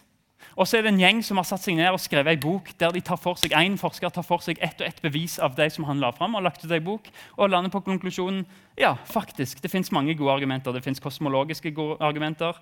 Og 0.55 0.67
så 0.67 0.77
er 0.77 0.85
det 0.85 0.93
en 0.93 1.01
gjeng 1.01 1.21
som 1.25 1.39
har 1.41 1.47
satt 1.49 1.65
seg 1.65 1.75
ned 1.79 1.89
og 1.91 1.99
skrevet 1.99 2.35
ei 2.35 2.39
bok 2.39 2.69
der 2.79 2.93
de 2.95 3.01
tar 3.03 3.19
for 3.19 3.39
seg, 3.39 3.55
en 3.57 3.77
forsker 3.79 4.13
tar 4.13 4.25
for 4.25 4.43
seg 4.45 4.61
ett 4.63 4.79
og 4.79 4.87
ett 4.87 5.01
bevis 5.03 5.35
av 5.43 5.57
det 5.57 5.67
som 5.73 5.87
han 5.89 5.99
la 5.99 6.13
fram, 6.15 6.37
og 6.37 6.45
lagt 6.45 6.63
ut 6.63 6.71
ei 6.71 6.79
bok, 6.83 7.09
og 7.35 7.51
lander 7.51 7.73
på 7.73 7.83
konklusjonen 7.85 8.45
ja, 8.79 8.93
faktisk, 9.09 9.61
det 9.63 9.71
fins 9.71 9.91
mange 9.95 10.15
gode 10.15 10.33
argumenter. 10.35 10.75
Det 10.75 10.83
fins 10.83 10.99
kosmologiske 11.03 11.71
gode 11.75 11.99
argumenter, 12.03 12.57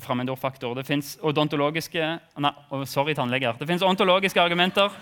fremmedordfaktor, 0.00 0.74
det 0.76 0.86
fins 0.88 1.14
odontologiske 1.22 2.10
nei, 2.44 2.52
Sorry, 2.90 3.14
tannleger. 3.16 3.56
Det 3.58 3.68
fins 3.68 3.84
ontologiske 3.86 4.40
argumenter. 4.40 4.92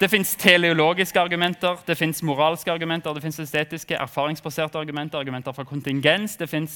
Det 0.00 0.10
fins 0.10 0.34
teleologiske 0.36 1.20
argumenter, 1.20 1.76
det 1.86 1.94
fins 1.96 2.22
moralske 2.26 2.72
argumenter, 2.72 3.14
det 3.14 3.22
fins 3.22 3.38
estetiske, 3.40 3.94
erfaringsbaserte 3.94 4.78
argumenter, 4.78 5.20
argumenter 5.20 5.54
fra 5.54 5.64
kontingens. 5.64 6.34
Det 6.36 6.48
fins 6.50 6.74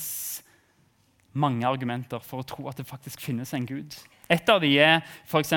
mange 1.38 1.66
argumenter 1.68 2.23
for 2.25 2.42
å 2.42 2.47
tro 2.47 2.68
at 2.71 2.78
det 2.80 2.88
faktisk 2.88 3.23
finnes 3.25 3.54
en 3.57 3.66
Gud. 3.68 3.97
Et 4.28 4.52
av 4.52 4.62
dem 4.62 4.76
er 4.76 5.02
f.eks. 5.28 5.54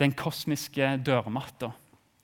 den 0.00 0.14
kosmiske 0.16 0.96
dørmatta. 1.04 1.72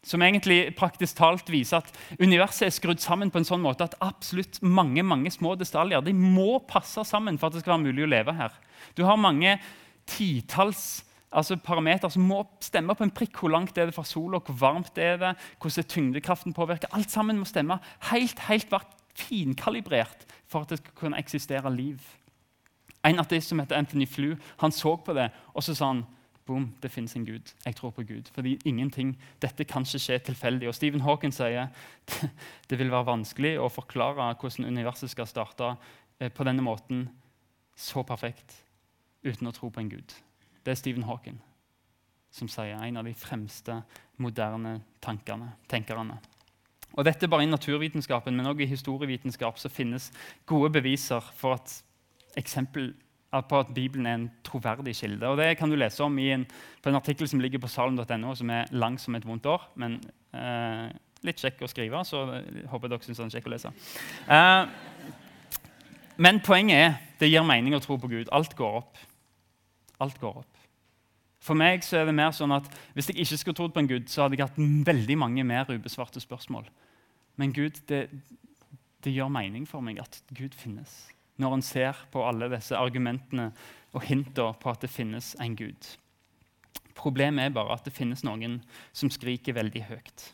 Som 0.09 0.23
egentlig 0.23 0.71
praktisk 0.79 1.19
talt 1.19 1.51
viser 1.51 1.83
at 1.83 1.91
universet 2.23 2.69
er 2.69 2.77
skrudd 2.77 3.03
sammen 3.03 3.33
på 3.35 3.43
en 3.43 3.49
sånn 3.49 3.65
måte 3.65 3.89
at 3.89 3.99
absolutt 4.05 4.61
mange 4.63 5.03
mange 5.05 5.33
små 5.35 5.57
detaljer 5.59 6.05
de 6.07 6.15
må 6.17 6.61
passe 6.71 7.03
sammen 7.05 7.37
for 7.37 7.51
at 7.51 7.59
det 7.59 7.65
skal 7.65 7.75
være 7.75 7.89
mulig 7.91 8.07
å 8.07 8.13
leve 8.15 8.37
her. 8.39 8.55
Du 8.97 9.05
har 9.05 9.21
mange 9.21 9.59
titalls 10.09 11.03
altså 11.29 11.59
parametere 11.61 12.11
som 12.13 12.25
må 12.25 12.41
stemme 12.65 12.95
på 12.97 13.05
en 13.05 13.13
prikk. 13.15 13.37
Hvor 13.43 13.53
langt 13.53 13.77
er 13.77 13.91
det 13.91 13.97
fra 13.97 14.07
sola, 14.07 14.41
hvor 14.41 14.57
varmt 14.57 14.99
er 15.03 15.19
det, 15.21 15.35
hvordan 15.61 15.83
er 15.83 15.91
tyngdekraften 15.93 16.57
påvirker. 16.57 16.93
Alt 16.97 17.13
sammen 17.13 17.41
må 17.41 17.49
stemme 17.49 17.81
helt, 18.13 18.41
helt 18.49 18.73
finkalibrert 19.19 20.25
for 20.49 20.65
at 20.65 20.73
det 20.73 20.81
skal 20.81 20.97
kunne 21.03 21.21
eksistere 21.21 21.75
liv. 21.75 22.01
En 23.07 23.21
ateist 23.23 23.49
som 23.49 23.61
heter 23.61 23.77
Anthony 23.79 24.07
Flew, 24.07 24.37
han 24.59 24.73
så 24.75 24.97
på 24.97 25.15
det 25.15 25.29
og 25.55 25.63
så 25.63 25.75
sa 25.75 25.93
han, 25.93 26.05
boom, 26.49 26.71
det 26.83 26.91
fins 26.91 27.15
en 27.17 27.27
Gud. 27.27 27.53
Jeg 27.65 27.77
tror 27.77 27.91
på 27.91 28.03
Gud. 28.03 28.31
Fordi 28.35 28.59
ingenting, 28.65 29.19
Dette 29.43 29.65
kan 29.65 29.85
ikke 29.85 30.01
skje 30.01 30.19
tilfeldig. 30.19 30.69
Og 30.69 30.75
Stephen 30.75 31.05
Hawking 31.05 31.35
sier 31.35 31.69
det 32.71 32.79
vil 32.79 32.91
være 32.91 33.11
vanskelig 33.11 33.59
å 33.61 33.69
forklare 33.69 34.33
hvordan 34.41 34.69
universet 34.69 35.13
skal 35.13 35.29
starte 35.29 35.75
eh, 36.21 36.33
på 36.33 36.45
denne 36.49 36.65
måten 36.65 37.09
så 37.77 38.03
perfekt 38.03 38.57
uten 39.23 39.47
å 39.47 39.53
tro 39.53 39.69
på 39.71 39.81
en 39.81 39.93
Gud. 39.93 40.15
Det 40.65 40.73
er 40.73 40.81
Stephen 40.81 41.05
Hawking 41.05 41.39
som 42.31 42.49
sier 42.51 42.77
en 42.77 43.01
av 43.01 43.07
de 43.09 43.15
fremste 43.17 43.81
moderne 44.21 44.79
tankene, 45.05 45.55
tenkerne. 45.69 46.19
Og 46.97 47.05
Dette 47.05 47.29
bare 47.29 47.45
i 47.45 47.51
naturvitenskapen, 47.51 48.37
men 48.37 48.49
også 48.49 48.65
i 48.65 48.73
historievitenskap 48.73 49.61
så 49.61 49.71
finnes 49.73 50.11
gode 50.49 50.71
beviser 50.75 51.25
for 51.37 51.59
at 51.59 51.73
eksempel 52.37 52.93
på 53.29 53.59
at 53.61 53.73
Bibelen 53.75 54.07
er 54.07 54.15
en 54.15 54.31
troverdig 54.45 54.97
kilde. 54.97 55.27
Og 55.27 55.37
Det 55.37 55.57
kan 55.59 55.71
du 55.71 55.77
lese 55.77 56.05
om 56.05 56.19
en, 56.19 56.47
på 56.83 56.89
en 56.89 56.95
artikkel 56.95 57.29
som 57.29 57.41
ligger 57.41 57.59
på 57.59 57.69
salen.no, 57.69 58.35
som 58.35 58.51
er 58.51 58.71
lang 58.73 58.99
som 59.01 59.15
et 59.15 59.27
vondt 59.27 59.47
år. 59.47 59.69
Men 59.77 60.01
eh, 60.35 60.89
litt 61.23 61.41
kjekk 61.41 61.63
å 61.63 61.69
skrive, 61.69 62.05
så 62.05 62.25
jeg 62.33 62.69
håper 62.71 62.89
dere 62.89 63.05
syns 63.05 63.21
den 63.21 63.29
er 63.29 63.37
kjekk 63.37 63.51
å 63.51 63.53
lese. 63.53 63.73
Eh, 64.29 64.63
men 66.19 66.41
poenget 66.41 66.79
er 66.79 66.97
det 67.21 67.31
gir 67.31 67.45
mening 67.47 67.77
å 67.77 67.83
tro 67.83 67.99
på 68.01 68.11
Gud. 68.11 68.31
Alt 68.33 68.57
går 68.57 68.81
opp. 68.81 68.99
Alt 70.01 70.21
går 70.23 70.41
opp. 70.41 70.55
For 71.43 71.59
meg 71.59 71.85
så 71.87 72.01
er 72.01 72.09
det 72.09 72.17
mer 72.19 72.33
sånn 72.35 72.53
at 72.53 72.67
Hvis 72.97 73.13
jeg 73.13 73.23
ikke 73.23 73.39
skulle 73.39 73.59
trodd 73.61 73.75
på 73.75 73.83
en 73.83 73.91
Gud, 73.91 74.09
så 74.11 74.25
hadde 74.25 74.39
jeg 74.39 74.49
hatt 74.49 74.59
veldig 74.59 75.17
mange 75.19 75.45
mer 75.47 75.71
ubesvarte 75.71 76.21
spørsmål. 76.21 76.67
Men 77.39 77.53
Gud, 77.55 77.79
det, 77.89 78.09
det 79.05 79.15
gjør 79.15 79.31
mening 79.31 79.69
for 79.69 79.85
meg 79.85 80.01
at 80.03 80.19
Gud 80.35 80.57
finnes. 80.59 81.07
Når 81.39 81.55
en 81.55 81.65
ser 81.65 81.99
på 82.13 82.25
alle 82.27 82.51
disse 82.53 82.77
argumentene 82.77 83.53
og 83.95 84.05
hintene 84.05 84.57
på 84.59 84.73
at 84.73 84.83
det 84.85 84.91
finnes 84.91 85.35
en 85.41 85.55
Gud. 85.57 85.93
Problemet 86.99 87.47
er 87.47 87.55
bare 87.55 87.77
at 87.79 87.87
det 87.87 87.95
finnes 87.95 88.25
noen 88.27 88.59
som 88.93 89.11
skriker 89.13 89.57
veldig 89.57 89.85
høyt 89.87 90.33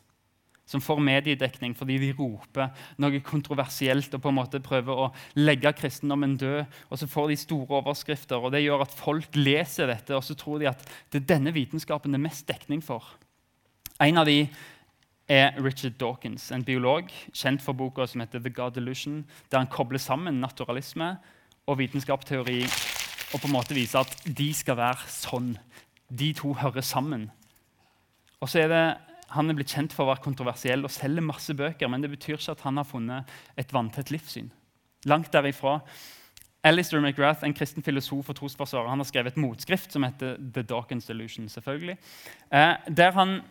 som 0.69 0.83
får 0.83 1.01
mediedekning 1.05 1.75
fordi 1.77 1.99
de 2.01 2.11
roper 2.17 2.73
noe 3.03 3.21
kontroversielt 3.25 4.17
og 4.17 4.23
på 4.25 4.33
en 4.33 4.39
måte 4.39 4.63
prøver 4.65 5.05
å 5.07 5.11
legge 5.37 5.75
kristendommen 5.77 6.39
død. 6.41 6.65
Og 6.89 7.01
så 7.01 7.09
får 7.11 7.31
de 7.31 7.41
store 7.41 7.81
overskrifter, 7.81 8.41
og 8.41 8.55
det 8.55 8.65
gjør 8.65 8.87
at 8.87 8.97
folk 8.97 9.37
leser 9.37 9.93
dette 9.93 10.17
og 10.17 10.25
så 10.25 10.37
tror 10.39 10.63
de 10.63 10.71
at 10.73 10.87
det 11.13 11.23
er 11.23 11.31
denne 11.37 11.55
vitenskapen 11.55 12.15
det 12.15 12.21
er 12.21 12.29
mest 12.29 12.49
dekning 12.49 12.83
for. 12.85 13.05
En 14.03 14.19
av 14.19 14.27
de 14.27 14.47
er 15.29 15.57
Richard 15.65 15.97
Dawkins, 16.01 16.51
en 16.53 16.65
biolog 16.65 17.09
kjent 17.33 17.63
for 17.65 17.77
boka 17.77 18.07
som 18.07 18.21
heter 18.21 18.43
The 18.43 18.53
God 18.53 18.77
Delusion, 18.77 19.23
der 19.51 19.63
han 19.63 19.71
kobler 19.73 19.99
sammen 19.99 20.43
naturalisme 20.43 21.15
og 21.67 21.79
vitenskapsteori 21.81 22.61
og 23.35 23.41
på 23.41 23.49
en 23.49 23.55
måte 23.55 23.75
viser 23.75 24.05
at 24.05 24.27
de 24.29 24.51
skal 24.55 24.77
være 24.79 25.09
sånn. 25.11 25.55
De 26.13 26.31
to 26.37 26.53
hører 26.55 26.85
sammen. 26.85 27.31
Og 28.41 28.51
så 28.53 28.65
er 28.65 28.71
det 28.71 28.85
han 29.35 29.51
er 29.51 29.57
blitt 29.59 29.73
kjent 29.75 29.95
for 29.95 30.05
å 30.05 30.13
være 30.13 30.23
kontroversiell 30.23 30.85
og 30.87 30.93
selger 30.95 31.25
masse 31.25 31.55
bøker, 31.57 31.89
men 31.91 32.05
det 32.05 32.13
betyr 32.13 32.37
ikke 32.37 32.55
at 32.55 32.67
han 32.67 32.77
har 32.79 32.87
funnet 32.87 33.33
et 33.59 33.73
vanntett 33.75 34.13
livssyn. 34.15 34.53
Langt 35.11 35.33
derifra. 35.35 35.81
Alistair 36.65 37.03
McGrath, 37.03 37.43
en 37.45 37.57
kristen 37.57 37.85
filosof 37.85 38.31
og 38.31 38.39
trosforsvarer, 38.39 38.89
han 38.89 39.03
har 39.03 39.09
skrevet 39.09 39.35
et 39.35 39.41
motskrift 39.43 39.93
som 39.93 40.07
heter 40.07 40.39
The 40.39 40.63
Dawkins 40.63 41.09
Delusion. 41.11 41.49
selvfølgelig, 41.49 41.99
eh, 42.53 42.77
Der 42.89 43.11
han 43.13 43.43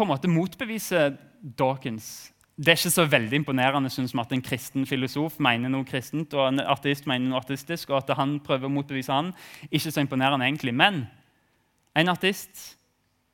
på 0.00 0.06
en 0.06 0.14
måte 0.14 0.32
motbeviser 0.32 1.18
Dawkins. 1.40 2.30
Det 2.56 2.72
er 2.72 2.78
ikke 2.78 2.92
så 2.92 3.04
veldig 3.08 3.36
imponerende 3.40 3.90
synes 3.92 4.12
vi, 4.14 4.20
at 4.20 4.32
en 4.32 4.42
kristen 4.44 4.86
filosof 4.88 5.38
mener 5.40 5.72
noe 5.72 5.84
kristent, 5.88 6.34
og 6.36 6.48
en 6.48 6.60
ateist 6.60 7.06
mener 7.08 7.28
noe 7.28 7.40
artistisk, 7.40 7.92
og 7.92 8.02
at 8.02 8.16
han 8.16 8.38
prøver 8.44 8.68
å 8.68 8.72
motbevise 8.72 9.12
han. 9.12 9.30
Ikke 9.70 9.92
så 9.92 10.04
imponerende 10.04 10.44
egentlig. 10.48 10.74
Men 10.76 11.06
en 11.96 12.12
artist 12.12 12.78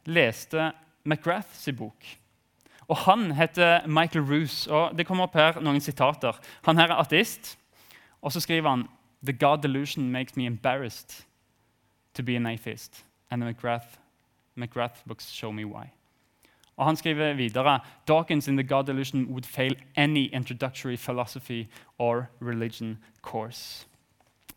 leste 0.07 0.73
McGraths 1.07 1.69
bok. 1.79 2.07
Og 2.87 2.97
Han 2.97 3.33
heter 3.35 3.87
Michael 3.87 4.25
Roose, 4.25 4.71
og 4.71 4.97
Det 4.97 5.07
kommer 5.07 5.27
opp 5.27 5.35
her 5.35 5.61
noen 5.61 5.81
sitater. 5.81 6.39
Han 6.67 6.79
her 6.79 6.91
er 6.91 7.03
ateist, 7.03 7.57
og 8.23 8.33
så 8.33 8.41
skriver 8.41 8.71
han 8.71 8.89
The 9.25 9.33
God 9.33 9.63
delusion 9.63 10.11
makes 10.11 10.37
me 10.37 10.47
embarrassed 10.47 11.27
to 12.15 12.23
be 12.23 12.37
an 12.37 12.47
atheist. 12.47 13.05
And 13.31 13.43
the 13.43 13.53
McGrath, 13.53 13.99
McGrath 14.57 15.03
books 15.07 15.31
show 15.31 15.51
me 15.53 15.65
why. 15.65 15.91
Og 16.77 16.85
Han 16.85 16.97
skriver 16.97 17.37
videre 17.39 17.81
Dawkins 18.09 18.49
in 18.49 18.57
the 18.57 18.67
God 18.67 18.87
delusion 18.87 19.27
would 19.31 19.47
fail 19.47 19.75
any 19.97 20.29
introductory 20.33 20.97
philosophy 20.97 21.69
or 21.99 22.29
religion 22.41 22.99
course. 23.23 23.87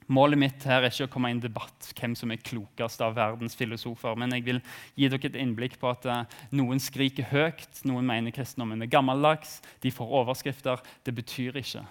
Målet 0.09 0.39
mitt 0.41 0.63
her 0.65 0.81
er 0.81 0.89
ikke 0.89 1.05
å 1.05 1.11
komme 1.13 1.29
i 1.29 1.35
en 1.35 1.41
debatt 1.43 1.91
hvem 1.93 2.15
som 2.17 2.31
er 2.33 2.41
klokest 2.41 3.01
av 3.05 3.13
verdens 3.13 3.53
filosofer, 3.53 4.15
men 4.17 4.33
jeg 4.33 4.45
vil 4.47 4.61
gi 4.97 5.05
dere 5.05 5.29
et 5.29 5.37
innblikk 5.37 5.75
på 5.77 5.91
at 5.91 6.07
uh, 6.09 6.23
noen 6.49 6.81
skriker 6.81 7.27
høyt, 7.29 7.83
noen 7.85 8.07
mener 8.09 8.33
kristendommen 8.33 8.81
er 8.81 8.89
gammeldags, 8.89 9.59
de 9.85 9.91
får 9.93 10.15
overskrifter. 10.23 10.81
Det 11.05 11.13
betyr 11.13 11.61
ikke 11.61 11.85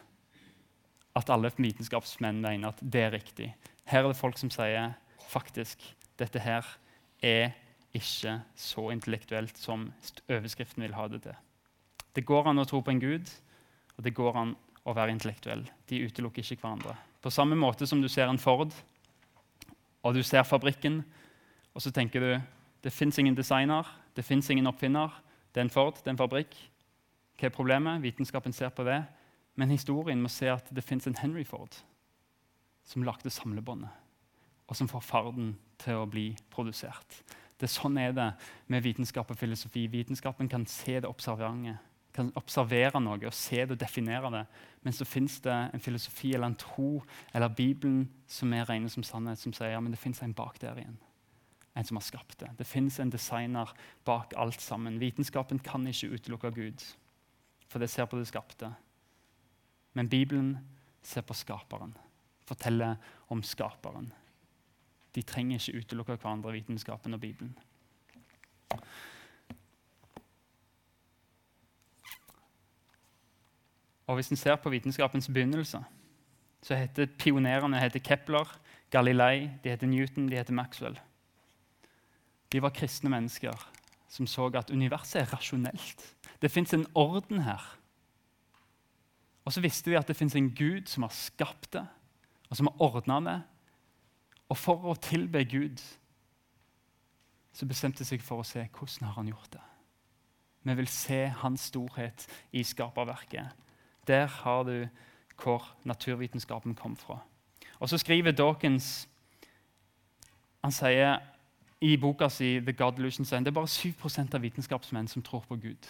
at 1.18 1.30
alle 1.30 1.52
vitenskapsmenn 1.54 2.42
mener 2.42 2.74
at 2.74 2.82
det 2.82 3.04
er 3.06 3.14
riktig. 3.14 3.52
Her 3.86 4.02
er 4.02 4.10
det 4.10 4.18
folk 4.18 4.38
som 4.40 4.50
sier 4.50 4.96
faktisk 5.30 5.86
dette 6.18 6.42
her 6.42 6.66
er 7.22 7.54
ikke 7.96 8.38
så 8.58 8.88
intellektuelt 8.92 9.58
som 9.58 9.88
overskriften 10.28 10.84
vil 10.84 10.96
ha 10.96 11.06
det 11.08 11.22
til. 11.24 11.36
Det 12.14 12.26
går 12.26 12.50
an 12.50 12.60
å 12.60 12.66
tro 12.68 12.80
på 12.82 12.92
en 12.92 13.00
gud, 13.02 13.30
og 13.96 14.04
det 14.04 14.14
går 14.16 14.36
an 14.36 14.54
å 14.88 14.94
være 14.96 15.14
intellektuell. 15.14 15.64
De 15.88 16.02
utelukker 16.04 16.42
ikke 16.42 16.62
hverandre. 16.64 16.96
På 17.22 17.32
samme 17.34 17.56
måte 17.58 17.86
som 17.86 18.02
du 18.02 18.08
ser 18.08 18.28
en 18.28 18.40
Ford, 18.40 18.72
og 20.02 20.14
du 20.14 20.22
ser 20.22 20.46
fabrikken, 20.46 21.02
og 21.74 21.82
så 21.82 21.92
tenker 21.94 22.24
du 22.24 22.32
det 22.84 22.94
fins 22.94 23.18
ingen 23.18 23.36
designer, 23.36 23.86
det 24.16 24.24
fins 24.24 24.48
ingen 24.50 24.66
oppfinner. 24.70 25.12
Det 25.52 25.60
er 25.60 25.66
en 25.66 25.72
Ford, 25.72 25.96
det 25.98 26.06
er 26.06 26.14
en 26.14 26.20
fabrikk. 26.20 26.54
Hva 27.38 27.48
er 27.48 27.54
problemet? 27.54 28.02
Vitenskapen 28.02 28.54
ser 28.54 28.70
på 28.74 28.86
det. 28.86 29.00
Men 29.58 29.70
historien 29.74 30.20
må 30.22 30.30
se 30.30 30.50
at 30.50 30.70
det 30.74 30.84
fins 30.86 31.06
en 31.06 31.18
Henry 31.18 31.44
Ford 31.46 31.74
som 32.88 33.04
lagde 33.04 33.30
samlebåndet, 33.30 33.90
og 34.64 34.76
som 34.76 34.88
får 34.88 35.02
farden 35.04 35.50
til 35.82 35.98
å 36.00 36.06
bli 36.08 36.30
produsert. 36.50 37.18
Det 37.58 37.66
er 37.66 37.74
Sånn 37.74 37.98
er 37.98 38.12
det 38.14 38.28
med 38.70 38.84
vitenskap 38.84 39.30
og 39.30 39.38
filosofi. 39.38 39.88
Vitenskapen 39.90 40.48
kan 40.48 40.66
se 40.70 41.00
det 41.00 41.10
observante 41.10 41.78
kan 42.18 42.30
observere 42.38 43.00
noe 43.02 43.20
og 43.28 43.36
se 43.36 43.62
det 43.62 43.76
og 43.76 43.80
definere 43.80 44.30
det. 44.34 44.44
Men 44.82 44.94
så 44.96 45.06
fins 45.06 45.38
det 45.44 45.54
en 45.54 45.82
filosofi 45.82 46.32
eller 46.34 46.50
en 46.50 46.58
tro 46.58 47.02
eller 47.34 47.54
Bibelen 47.54 48.08
som 48.30 48.52
er 48.56 48.66
regnet 48.68 48.92
som 48.94 49.06
sannhet, 49.06 49.40
som 49.40 49.54
sier 49.54 49.74
ja, 49.74 49.82
men 49.82 49.94
det 49.94 50.00
fins 50.02 50.22
en 50.24 50.34
bak 50.36 50.58
der 50.62 50.80
igjen. 50.80 50.98
En 51.78 51.86
som 51.86 52.00
har 52.00 52.06
skapt 52.06 52.40
det. 52.40 52.50
Det 52.58 52.66
fins 52.66 52.98
en 52.98 53.12
designer 53.12 53.70
bak 54.08 54.34
alt 54.36 54.62
sammen. 54.64 54.98
Vitenskapen 54.98 55.60
kan 55.62 55.86
ikke 55.86 56.10
utelukke 56.16 56.50
Gud, 56.56 56.86
for 57.68 57.78
det 57.78 57.90
ser 57.92 58.08
på 58.10 58.18
det 58.18 58.26
skapte. 58.30 58.72
Men 59.94 60.10
Bibelen 60.10 60.56
ser 61.02 61.22
på 61.22 61.36
skaperen, 61.38 61.94
forteller 62.48 62.98
om 63.30 63.44
skaperen. 63.46 64.10
De 65.18 65.22
trenger 65.26 65.58
ikke 65.58 65.80
utelukke 65.82 66.14
hverandre, 66.14 66.52
vitenskapen 66.54 67.14
og 67.14 67.20
Bibelen. 67.20 67.56
Og 74.06 74.14
Hvis 74.14 74.30
en 74.30 74.36
ser 74.36 74.56
på 74.56 74.70
vitenskapens 74.70 75.26
begynnelse, 75.26 75.80
så 76.62 76.74
heter 76.74 77.10
pionerene 77.18 77.80
heter 77.80 77.98
Kepler, 77.98 78.60
Galilei, 78.90 79.50
de 79.64 79.74
heter 79.74 79.86
Newton, 79.86 80.28
de 80.28 80.36
heter 80.36 80.54
Maxwell. 80.54 81.00
De 82.52 82.62
var 82.62 82.70
kristne 82.70 83.10
mennesker 83.10 83.68
som 84.08 84.26
så 84.26 84.46
at 84.54 84.70
universet 84.70 85.22
er 85.22 85.34
rasjonelt. 85.34 86.14
Det 86.42 86.50
fins 86.50 86.74
en 86.74 86.86
orden 86.94 87.42
her. 87.42 87.78
Og 89.44 89.52
så 89.52 89.60
visste 89.60 89.90
de 89.90 89.98
at 89.98 90.08
det 90.08 90.16
fins 90.16 90.36
en 90.36 90.54
Gud 90.54 90.86
som 90.86 91.02
har 91.02 91.10
skapt 91.10 91.72
det, 91.72 91.86
og 92.50 92.56
som 92.56 92.70
har 92.70 92.82
ordna 92.82 93.20
det. 93.30 93.42
Og 94.48 94.56
for 94.56 94.90
å 94.90 94.94
tilbe 95.02 95.44
Gud 95.44 95.82
så 97.52 97.66
bestemte 97.66 98.04
de 98.04 98.08
seg 98.08 98.22
for 98.22 98.40
å 98.40 98.46
se 98.46 98.62
hvordan 98.62 99.08
har 99.08 99.16
han 99.18 99.28
gjort 99.28 99.52
det. 99.56 99.64
Vi 100.68 100.74
vil 100.78 100.88
se 100.88 101.26
hans 101.40 101.68
storhet 101.70 102.26
i 102.52 102.62
skaperverket. 102.62 103.54
Der 104.06 104.26
har 104.26 104.62
du 104.64 104.88
hvor 105.38 105.64
naturvitenskapen 105.84 106.74
kom 106.74 106.96
fra. 106.96 107.18
Og 107.78 107.88
Så 107.88 107.98
skriver 107.98 108.32
Dawkins 108.32 109.08
han 110.62 110.72
sier 110.74 111.20
i 111.80 111.96
boka 111.96 112.28
si 112.28 112.58
The 112.60 112.72
God 112.72 112.98
Illusion 112.98 113.24
sier 113.24 113.40
det 113.40 113.52
er 113.52 113.60
bare 113.60 113.70
7% 113.70 114.34
av 114.34 114.42
vitenskapsmenn 114.42 115.08
som 115.08 115.22
tror 115.22 115.44
på 115.48 115.56
Gud. 115.56 115.86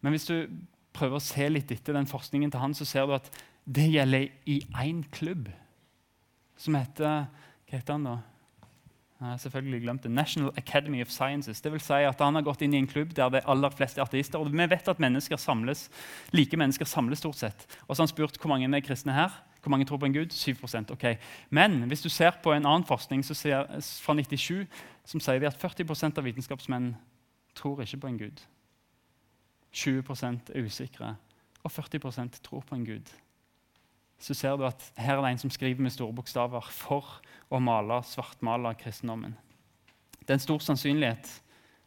Men 0.00 0.12
hvis 0.12 0.28
du 0.28 0.48
prøver 0.92 1.16
å 1.16 1.24
se 1.24 1.48
litt 1.48 1.72
etter 1.72 1.96
den 1.96 2.06
forskningen 2.06 2.52
til 2.52 2.60
han, 2.60 2.74
så 2.74 2.84
ser 2.84 3.06
du 3.06 3.14
at 3.16 3.30
det 3.64 3.88
gjelder 3.88 4.28
i 4.46 4.60
én 4.84 5.02
klubb 5.12 5.48
som 6.58 6.76
heter 6.78 7.28
Hva 7.68 7.78
heter 7.78 7.96
han, 7.96 8.06
da? 8.08 8.18
Jeg 9.18 9.26
har 9.26 9.38
selvfølgelig 9.42 9.80
glemt 9.82 10.04
det. 10.04 10.10
National 10.14 10.52
Academy 10.56 11.00
of 11.02 11.10
Sciences. 11.10 11.60
Det 11.60 11.72
vil 11.72 11.80
si 11.82 11.92
at 12.06 12.20
Han 12.20 12.34
har 12.38 12.42
gått 12.46 12.62
inn 12.62 12.74
i 12.74 12.78
en 12.78 12.86
klubb 12.86 13.10
der 13.16 13.28
det 13.34 13.42
aller 13.46 13.70
fleste 13.70 13.98
er 14.00 14.06
ateister. 14.06 14.38
og 14.38 14.52
Vi 14.52 14.70
vet 14.70 14.88
at 14.88 15.00
mennesker 15.00 15.36
samles, 15.36 15.90
like 16.32 16.56
mennesker 16.56 16.84
samles 16.86 17.18
stort 17.18 17.36
sett. 17.36 17.66
Og 17.88 17.96
så 17.96 18.02
har 18.02 18.06
han 18.06 18.14
spurt 18.14 18.38
hvor 18.38 18.48
mange 18.48 18.76
er 18.76 18.80
kristne 18.80 19.12
her. 19.12 19.30
Hvor 19.62 19.70
mange 19.70 19.84
tror 19.84 19.98
på 19.98 20.06
en 20.06 20.14
gud? 20.14 20.30
7% 20.30 20.92
ok. 20.92 21.18
Men 21.50 21.82
hvis 21.88 22.02
du 22.02 22.08
ser 22.08 22.30
på 22.42 22.52
en 22.52 22.66
annen 22.66 22.84
forskning 22.84 23.24
ser, 23.24 23.66
fra 24.02 24.14
97 24.14 24.66
som 25.04 25.20
sier 25.20 25.46
at 25.48 25.58
40% 25.58 26.18
av 26.18 26.24
vitenskapsmenn 26.24 26.94
tror 27.54 27.82
ikke 27.82 27.96
på 27.96 28.06
en 28.06 28.18
gud. 28.18 28.40
20 29.72 30.04
er 30.54 30.64
usikre, 30.64 31.16
og 31.64 31.72
40% 31.72 32.40
tror 32.42 32.60
på 32.60 32.74
en 32.74 32.84
gud. 32.84 33.10
Så 34.18 34.34
ser 34.34 34.56
du 34.58 34.66
at 34.66 34.82
her 34.98 35.16
er 35.16 35.22
det 35.22 35.32
en 35.32 35.42
som 35.44 35.52
skriver 35.54 35.82
med 35.82 35.94
store 35.94 36.14
bokstaver 36.14 36.72
for 36.74 37.20
å 37.50 37.60
male, 37.62 38.00
svartmale 38.04 38.74
kristendommen. 38.78 39.36
Det 40.20 40.34
er 40.34 40.40
en 40.40 40.44
stor 40.44 40.64
sannsynlighet 40.64 41.30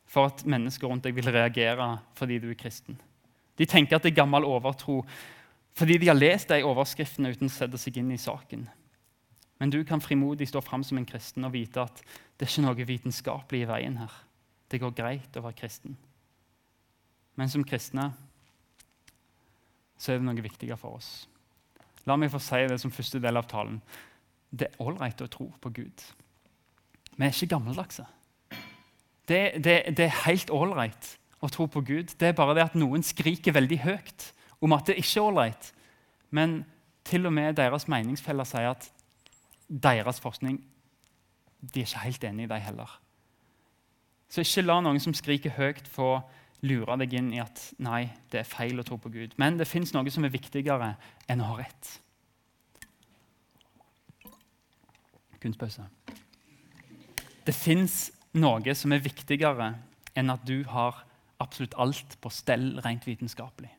for 0.10 0.32
at 0.32 0.44
mennesker 0.48 0.90
rundt 0.90 1.06
deg 1.06 1.16
vil 1.16 1.30
reagere 1.32 1.94
fordi 2.18 2.40
du 2.42 2.50
er 2.52 2.60
kristen. 2.60 2.98
De 3.60 3.68
tenker 3.70 3.98
at 3.98 4.04
det 4.04 4.14
er 4.14 4.22
gammel 4.24 4.48
overtro 4.48 5.02
fordi 5.78 6.00
de 6.02 6.10
har 6.10 6.18
lest 6.18 6.50
de 6.52 6.64
overskriftene 6.68 7.32
uten 7.32 7.48
å 7.48 7.54
sette 7.54 7.80
seg 7.80 8.02
inn 8.02 8.10
i 8.12 8.20
saken. 8.20 8.66
Men 9.62 9.72
du 9.72 9.78
kan 9.88 10.02
frimodig 10.04 10.50
stå 10.50 10.60
fram 10.66 10.84
som 10.84 10.98
en 11.00 11.08
kristen 11.08 11.46
og 11.48 11.54
vite 11.54 11.84
at 11.84 12.02
det 12.02 12.48
er 12.48 12.50
ikke 12.50 12.66
noe 12.66 12.88
vitenskapelig 12.90 13.62
i 13.62 13.70
veien 13.70 14.00
her. 14.02 14.16
Det 14.68 14.82
går 14.82 14.96
greit 14.98 15.38
å 15.38 15.44
være 15.46 15.60
kristen. 15.62 15.96
Men 17.40 17.52
som 17.52 17.64
kristne 17.64 18.10
så 20.02 20.12
er 20.12 20.20
det 20.20 20.26
noe 20.26 20.44
viktigere 20.44 20.80
for 20.82 20.98
oss. 20.98 21.12
La 22.10 22.17
meg 22.17 22.31
få 22.34 22.41
si 22.41 22.63
det 22.70 22.79
som 22.81 22.93
første 22.93 23.22
del 23.22 23.38
av 23.38 23.48
talen. 23.50 23.79
Det 24.50 24.67
er 24.67 24.84
ålreit 24.84 25.22
å 25.24 25.29
tro 25.31 25.48
på 25.62 25.72
Gud. 25.75 26.05
Vi 27.15 27.25
er 27.25 27.34
ikke 27.34 27.53
gammeldagse. 27.53 28.05
Det, 29.27 29.41
det, 29.63 29.75
det 29.98 30.08
er 30.08 30.24
helt 30.25 30.51
ålreit 30.51 31.15
å 31.41 31.50
tro 31.51 31.67
på 31.72 31.84
Gud. 31.86 32.15
Det 32.20 32.31
er 32.31 32.38
bare 32.38 32.55
det 32.58 32.65
at 32.65 32.77
noen 32.79 33.05
skriker 33.05 33.55
veldig 33.55 33.79
høyt 33.86 34.31
om 34.62 34.74
at 34.75 34.89
det 34.89 34.98
ikke 35.01 35.20
er 35.20 35.27
ålreit. 35.29 35.72
Men 36.34 36.62
til 37.08 37.25
og 37.27 37.34
med 37.34 37.55
deres 37.58 37.88
meningsfeller 37.91 38.48
sier 38.48 38.74
at 38.74 38.89
deres 39.72 40.20
forskning 40.22 40.60
de 41.62 41.81
er 41.84 41.88
ikke 41.88 42.05
helt 42.05 42.24
enig 42.25 42.46
i 42.46 42.51
dem 42.51 42.65
heller. 42.65 42.91
Så 44.31 44.41
ikke 44.41 44.63
la 44.65 44.79
noen 44.81 45.00
som 45.03 45.13
skriker 45.13 45.53
høyt, 45.58 45.88
få 45.91 46.22
lure 46.65 46.98
deg 47.01 47.13
inn 47.18 47.32
i 47.34 47.41
at 47.41 47.62
nei, 47.82 48.06
det 48.32 48.44
er 48.44 48.50
feil 48.50 48.80
å 48.82 48.86
tro 48.86 48.98
på 49.01 49.12
Gud. 49.13 49.36
Men 49.41 49.58
det 49.58 49.70
fins 49.70 49.94
noe 49.96 50.13
som 50.13 50.25
er 50.25 50.34
viktigere 50.34 50.94
enn 51.30 51.41
å 51.41 51.50
ha 51.51 51.60
rett. 51.62 51.91
Kunstpause. 55.41 55.88
Det 57.41 57.53
fins 57.58 58.12
noe 58.38 58.75
som 58.77 58.94
er 58.94 59.01
viktigere 59.01 59.74
enn 60.18 60.34
at 60.34 60.44
du 60.46 60.62
har 60.70 61.01
absolutt 61.41 61.77
alt 61.82 62.18
på 62.22 62.30
stell 62.30 62.75
rent 62.86 63.08
vitenskapelig. 63.08 63.72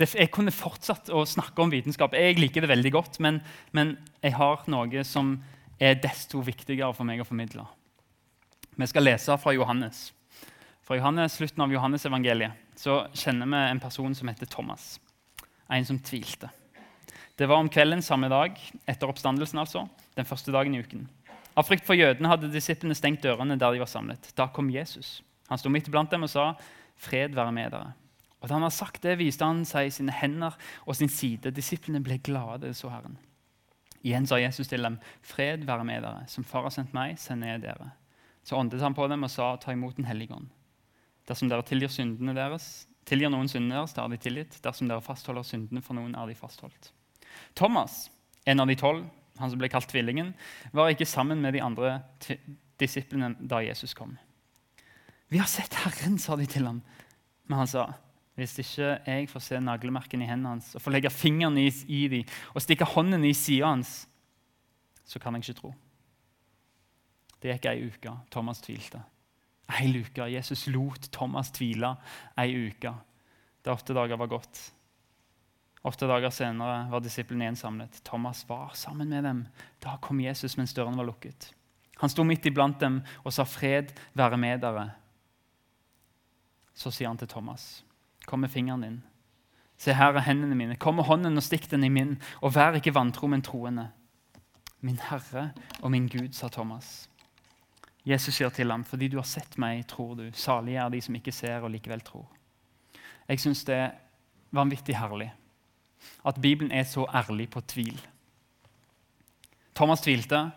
jeg 0.00 0.30
kunne 0.32 0.50
fortsatt 0.50 1.10
å 1.12 1.26
snakke 1.28 1.60
om 1.60 1.70
vitenskap. 1.70 2.14
Jeg 2.16 2.38
liker 2.38 2.64
det 2.64 2.70
veldig 2.72 2.92
godt, 2.92 3.20
men, 3.20 3.42
men 3.72 3.98
jeg 4.22 4.32
har 4.32 4.64
noe 4.66 5.04
som 5.04 5.36
er 5.78 6.00
desto 6.00 6.40
viktigere 6.40 6.94
for 6.96 7.04
meg 7.04 7.20
å 7.20 7.28
formidle. 7.28 7.66
Vi 8.76 8.86
skal 8.88 9.04
lese 9.04 9.36
fra 9.36 9.52
Johannes. 9.52 10.08
Fra 10.90 10.96
Johannes, 10.96 11.36
slutten 11.38 11.62
av 11.62 11.70
Johannes-evangeliet 11.70 12.80
kjenner 13.14 13.46
vi 13.46 13.58
en 13.62 13.78
person 13.78 14.14
som 14.18 14.26
heter 14.26 14.48
Thomas. 14.50 14.96
En 15.70 15.84
som 15.86 16.00
tvilte. 16.02 16.48
Det 17.38 17.46
var 17.46 17.62
om 17.62 17.70
kvelden 17.70 18.02
samme 18.02 18.26
dag, 18.26 18.58
etter 18.90 19.06
oppstandelsen, 19.06 19.60
altså, 19.62 19.84
den 20.18 20.26
første 20.26 20.50
dagen 20.50 20.74
i 20.74 20.80
uken. 20.82 21.06
Av 21.54 21.62
frykt 21.62 21.86
for 21.86 21.94
jødene 21.94 22.34
hadde 22.34 22.50
disiplene 22.50 22.98
stengt 22.98 23.22
dørene 23.22 23.54
der 23.54 23.70
de 23.70 23.84
var 23.84 23.92
samlet. 23.92 24.32
Da 24.34 24.48
kom 24.50 24.74
Jesus. 24.74 25.20
Han 25.46 25.62
sto 25.62 25.70
midt 25.70 25.92
blant 25.94 26.10
dem 26.10 26.26
og 26.26 26.34
sa, 26.34 26.56
'Fred 26.98 27.38
være 27.38 27.54
med 27.54 27.70
dere.' 27.70 27.94
Og 28.42 28.48
Da 28.48 28.54
han 28.54 28.66
hadde 28.66 28.74
sagt 28.74 29.02
det, 29.02 29.18
viste 29.18 29.46
han 29.46 29.64
seg 29.64 29.86
i 29.86 29.94
sine 29.94 30.10
hender 30.10 30.58
og 30.86 30.96
sin 30.96 31.08
side. 31.08 31.54
Disiplene 31.54 32.02
ble 32.02 32.18
glade 32.18 32.74
så 32.74 32.90
Herren. 32.90 33.16
Igjen 34.02 34.26
sa 34.26 34.42
Jesus 34.42 34.66
til 34.66 34.82
dem, 34.82 34.98
'Fred 35.22 35.66
være 35.66 35.84
med 35.84 36.02
dere. 36.02 36.26
Som 36.26 36.42
Far 36.42 36.62
har 36.62 36.70
sendt 36.70 36.92
meg, 36.92 37.16
sender 37.16 37.46
jeg 37.46 37.62
dere.' 37.62 37.92
Så 38.42 38.56
åndet 38.56 38.80
han 38.80 38.94
på 38.94 39.06
dem 39.06 39.22
og 39.22 39.30
sa, 39.30 39.56
'Ta 39.56 39.70
imot 39.70 39.96
Den 39.96 40.10
hellige 40.10 40.34
ånd.' 40.34 40.50
Dersom 41.30 41.50
dere 41.50 41.62
tilgir 41.66 41.92
syndene 41.94 42.34
deres, 42.34 42.88
tilgir 43.06 43.30
noen 43.30 43.48
syndene 43.50 43.78
deres, 43.78 43.94
da 43.94 44.04
er 44.04 44.14
de 44.14 44.18
tilgitt. 44.20 44.58
Dersom 44.64 44.90
dere 44.90 45.04
fastholder 45.04 45.46
syndene 45.46 45.82
for 45.84 45.94
noen, 45.98 46.16
er 46.18 46.26
de 46.26 46.34
fastholdt. 46.38 46.90
Thomas, 47.58 48.08
en 48.50 48.62
av 48.62 48.70
de 48.70 48.76
tolv, 48.78 49.04
han 49.38 49.52
som 49.52 49.60
ble 49.60 49.70
kalt 49.72 49.88
tvillingen, 49.88 50.34
var 50.76 50.90
ikke 50.90 51.08
sammen 51.08 51.40
med 51.40 51.54
de 51.54 51.62
andre 51.64 52.00
disiplene 52.80 53.36
da 53.38 53.62
Jesus 53.62 53.94
kom. 53.96 54.16
Vi 55.30 55.38
har 55.38 55.46
sett 55.48 55.76
Herren, 55.84 56.18
sa 56.18 56.34
de 56.36 56.48
til 56.50 56.66
ham. 56.66 56.80
Men 57.46 57.62
han 57.62 57.70
sa, 57.70 57.86
hvis 58.38 58.56
ikke 58.62 58.90
jeg 59.06 59.28
får 59.30 59.44
se 59.44 59.60
naglemerkene 59.62 60.26
i 60.26 60.30
hendene 60.30 60.56
hans 60.56 60.72
og 60.74 60.82
får 60.82 60.96
legge 60.96 61.12
fingeren 61.12 61.58
i, 61.60 61.68
i 61.92 62.02
dem 62.10 62.34
og 62.54 62.64
stikke 62.64 62.88
hånden 62.88 63.24
i 63.28 63.32
sida 63.36 63.70
hans, 63.70 64.08
så 65.06 65.22
kan 65.22 65.34
jeg 65.36 65.46
ikke 65.46 65.60
tro. 65.60 65.72
Det 67.40 67.54
gikk 67.54 67.70
ei 67.70 67.88
uke. 67.88 68.12
Thomas 68.32 68.60
tvilte. 68.64 69.00
Ei 69.78 69.92
uke. 70.00 70.26
Jesus 70.32 70.66
lot 70.66 71.10
Thomas 71.12 71.52
tvile 71.54 71.94
ei 72.38 72.54
uke 72.68 72.94
da 73.62 73.72
åtte 73.72 73.94
dager 73.94 74.16
var 74.16 74.26
gått. 74.26 74.72
Åtte 75.82 76.06
dager 76.08 76.32
senere 76.32 76.84
var 76.90 77.00
disiplene 77.04 77.44
igjen 77.46 77.56
samlet. 77.56 78.00
Thomas 78.04 78.42
var 78.48 78.72
sammen 78.76 79.08
med 79.08 79.24
dem. 79.24 79.42
Da 79.80 79.96
kom 80.00 80.20
Jesus 80.20 80.56
mens 80.56 80.74
dørene 80.76 81.00
var 81.00 81.08
lukket. 81.08 81.50
Han 82.00 82.12
sto 82.12 82.24
midt 82.24 82.46
iblant 82.48 82.80
dem 82.80 83.02
og 83.24 83.32
sa, 83.32 83.44
'Fred 83.44 83.92
være 84.16 84.36
med 84.36 84.60
dere.' 84.60 84.90
Så 86.74 86.90
sier 86.90 87.08
han 87.08 87.18
til 87.18 87.28
Thomas, 87.28 87.84
'Kom 88.26 88.40
med 88.40 88.50
fingeren 88.50 88.80
din.' 88.80 89.02
'Se, 89.76 89.92
her 89.92 90.16
er 90.16 90.20
hendene 90.20 90.54
mine. 90.54 90.76
Kom 90.76 90.94
med 90.94 91.04
hånden 91.04 91.36
og 91.36 91.42
stikk 91.42 91.70
den 91.70 91.84
i 91.84 91.88
min.' 91.88 92.22
'Og 92.40 92.54
vær 92.54 92.72
ikke 92.72 92.94
vantro, 92.94 93.26
men 93.26 93.42
troende.' 93.42 93.92
'Min 94.80 94.98
Herre 94.98 95.52
og 95.82 95.90
min 95.90 96.08
Gud', 96.08 96.32
sa 96.32 96.48
Thomas. 96.48 97.09
Jesus 98.06 98.34
sier 98.34 98.48
til 98.48 98.70
ham, 98.70 98.84
'Fordi 98.84 99.08
du 99.08 99.16
har 99.16 99.24
sett 99.24 99.58
meg, 99.58 99.86
tror 99.86 100.14
du.' 100.14 100.32
'Salige 100.32 100.78
er 100.78 100.88
de 100.88 101.00
som 101.00 101.14
ikke 101.14 101.32
ser 101.32 101.60
og 101.60 101.70
likevel 101.70 102.00
tror.' 102.00 102.28
Jeg 103.28 103.40
syns 103.40 103.64
det 103.64 103.74
er 103.74 103.90
vanvittig 104.52 104.96
herlig 104.96 105.32
at 106.26 106.40
Bibelen 106.40 106.72
er 106.72 106.84
så 106.84 107.06
ærlig 107.14 107.50
på 107.50 107.60
tvil. 107.60 108.00
Thomas 109.74 110.00
tvilte. 110.00 110.50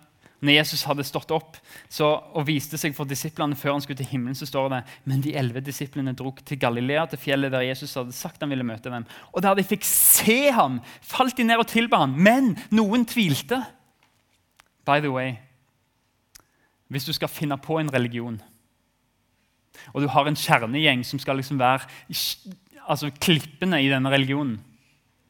Når 0.44 0.58
Jesus 0.58 0.82
hadde 0.84 1.06
stått 1.08 1.32
opp 1.32 1.56
så, 1.88 2.10
og 2.36 2.48
viste 2.50 2.76
seg 2.78 2.92
for 2.96 3.08
disiplene 3.08 3.56
før 3.56 3.78
han 3.78 3.84
skulle 3.86 4.02
til 4.02 4.10
himmelen, 4.10 4.36
så 4.36 4.44
står 4.46 4.74
det 4.74 4.82
men 5.08 5.22
de 5.24 5.32
elleve 5.40 5.62
disiplene 5.64 6.12
drog 6.20 6.42
til 6.44 6.60
Galilea, 6.60 7.06
til 7.08 7.22
fjellet 7.22 7.54
der 7.54 7.64
Jesus 7.64 7.94
hadde 7.96 8.12
sagt 8.12 8.44
han 8.44 8.52
ville 8.52 8.68
møte 8.68 8.92
dem. 8.92 9.06
Og 9.32 9.40
der 9.46 9.56
de 9.56 9.64
fikk 9.64 9.88
se 9.88 10.52
ham, 10.52 10.82
falt 11.00 11.40
de 11.40 11.48
ned 11.48 11.64
og 11.64 11.70
tilba 11.72 12.02
ham. 12.04 12.18
Men 12.20 12.58
noen 12.76 13.08
tvilte. 13.08 13.62
By 14.84 15.00
the 15.00 15.14
way, 15.14 15.38
hvis 16.94 17.08
du 17.10 17.14
skal 17.16 17.32
finne 17.32 17.58
på 17.62 17.80
en 17.82 17.92
religion, 17.94 18.38
og 19.94 20.04
du 20.04 20.08
har 20.12 20.28
en 20.30 20.38
kjernegjeng 20.38 21.02
som 21.06 21.20
skal 21.20 21.40
liksom 21.40 21.60
være 21.60 21.88
altså 22.84 23.10
klippene 23.20 23.82
i 23.82 23.90
denne 23.92 24.12
religionen, 24.12 24.60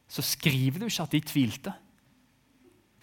så 0.09 0.21
skriver 0.21 0.79
du 0.83 0.89
ikke 0.89 1.05
at 1.05 1.13
de 1.15 1.21
tvilte. 1.25 1.73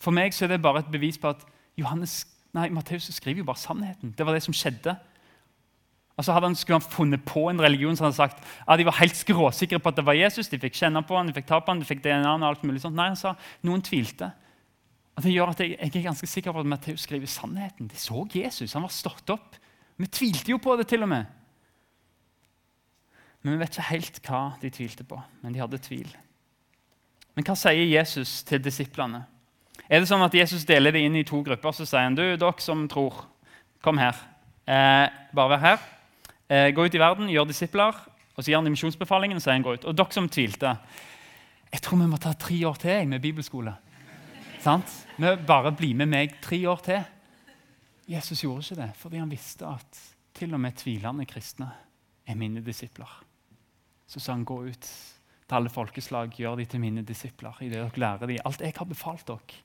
For 0.01 0.15
meg 0.15 0.35
så 0.35 0.47
er 0.47 0.55
det 0.55 0.63
bare 0.63 0.85
et 0.85 0.93
bevis 0.93 1.19
på 1.21 1.33
at 1.33 1.43
Johannes, 1.79 2.23
nei, 2.57 2.69
Matteus 2.73 3.09
skriver 3.15 3.43
jo 3.43 3.49
bare 3.49 3.61
sannheten. 3.61 4.15
Det 4.17 4.27
var 4.27 4.37
det 4.37 4.45
som 4.45 4.55
skjedde. 4.57 4.95
Altså 6.21 6.35
hadde 6.37 6.51
han, 6.51 6.57
Skulle 6.57 6.81
han 6.81 6.93
funnet 6.93 7.25
på 7.25 7.49
en 7.51 7.63
religion 7.63 7.97
som 7.97 8.05
hadde 8.05 8.17
sagt 8.17 8.45
at 8.69 8.79
de 8.79 8.85
var 8.85 8.99
helt 9.01 9.17
skråsikre 9.17 9.81
på 9.81 9.89
at 9.89 9.97
det 9.97 10.07
var 10.07 10.19
Jesus, 10.19 10.49
de 10.49 10.61
fikk 10.61 10.77
kjenne 10.77 11.03
på 11.07 11.17
han, 11.17 11.29
de 11.29 11.37
fikk 11.37 11.49
ta 11.49 11.61
på 11.61 11.73
han, 11.73 11.81
de 11.81 11.89
fikk 11.89 12.03
DNA 12.05 12.35
og 12.35 12.47
alt 12.49 12.65
mulig 12.65 12.83
sånt. 12.83 12.97
Nei, 12.97 13.11
han 13.13 13.19
sa 13.19 13.35
noen 13.67 13.83
tvilte. 13.85 14.31
Det 15.21 15.33
gjør 15.33 15.53
at 15.53 15.61
jeg, 15.61 15.75
jeg, 15.77 15.91
er 15.91 16.07
ganske 16.09 16.29
sikker 16.29 16.55
på 16.55 16.63
at 16.63 16.69
Matteus 16.71 17.05
skriver 17.05 17.29
sannheten. 17.29 17.89
De 17.91 17.99
så 17.99 18.25
Jesus, 18.35 18.73
han 18.73 18.87
var 18.87 18.95
stått 18.95 19.33
opp. 19.35 19.59
Vi 20.01 20.09
tvilte 20.09 20.55
jo 20.55 20.61
på 20.63 20.77
det, 20.79 20.87
til 20.89 21.05
og 21.05 21.11
med. 21.13 21.29
Men 23.43 23.55
vi 23.55 23.61
vet 23.63 23.75
ikke 23.75 23.91
helt 23.91 24.21
hva 24.27 24.43
de 24.61 24.71
tvilte 24.73 25.05
på. 25.09 25.19
Men 25.43 25.55
de 25.55 25.63
hadde 25.63 25.81
tvil. 25.83 26.09
Men 27.37 27.47
hva 27.47 27.57
sier 27.57 27.87
Jesus 27.89 28.41
til 28.49 28.63
disiplene? 28.65 29.25
Er 29.91 30.03
det 30.03 30.11
sånn 30.11 30.23
at 30.25 30.37
Jesus 30.37 30.67
deler 30.69 30.95
det 30.95 31.03
inn 31.07 31.19
i 31.19 31.27
to 31.27 31.41
grupper? 31.45 31.75
Så 31.75 31.89
sier 31.89 32.07
han 32.07 32.17
du, 32.19 32.25
dere 32.39 32.65
som 32.65 32.87
tror, 32.91 33.25
kom 33.85 34.01
her. 34.01 34.17
Eh, 34.69 35.07
bare 35.35 35.57
vær 35.57 35.65
her. 35.65 35.85
Eh, 36.51 36.69
gå 36.77 36.85
ut 36.87 36.97
i 36.97 37.03
verden, 37.03 37.31
gjør 37.33 37.49
disipler. 37.51 37.97
Og 38.37 38.43
så 38.45 38.53
gir 38.53 38.61
han 38.61 38.71
misjonsbefalingen. 38.71 39.41
og 39.41 39.45
sier 39.45 39.57
han 39.57 39.67
gå 39.67 39.77
ut. 39.77 39.87
Og 39.89 39.97
dere 39.97 40.17
som 40.17 40.29
tvilte 40.29 40.77
Jeg 41.71 41.83
tror 41.83 41.99
vi 42.01 42.07
må 42.11 42.19
ta 42.19 42.33
tre 42.35 42.57
år 42.67 42.77
til 42.83 43.09
med 43.09 43.23
bibelskole. 43.23 43.77
Sant? 44.61 44.91
Vi 45.21 45.31
bare 45.45 45.75
bli 45.77 45.91
med 45.93 46.09
meg 46.09 46.39
tre 46.41 46.57
år 46.71 46.79
til. 46.81 47.01
Jesus 48.09 48.41
gjorde 48.41 48.63
ikke 48.65 48.77
det 48.79 48.91
fordi 48.97 49.19
han 49.21 49.31
visste 49.31 49.69
at 49.69 49.99
til 50.33 50.55
og 50.57 50.61
med 50.63 50.79
tvilende 50.81 51.27
kristne 51.29 51.69
er 52.25 52.39
mine 52.41 52.63
disipler. 52.65 53.11
Så 54.09 54.21
sa 54.21 54.33
han 54.33 54.47
gå 54.49 54.57
ut 54.71 54.89
til 54.89 55.59
alle 55.59 55.69
folkeslag, 55.69 56.33
gjør 56.33 56.57
de 56.57 56.65
til 56.65 56.81
mine 56.81 57.05
disipler. 57.05 57.53
I 57.61 57.69
det 57.69 57.83
dere 57.83 58.01
lærer 58.01 58.31
de 58.31 58.39
alt 58.45 58.65
jeg 58.65 58.73
har 58.79 58.89
befalt 58.89 59.27
dere. 59.29 59.61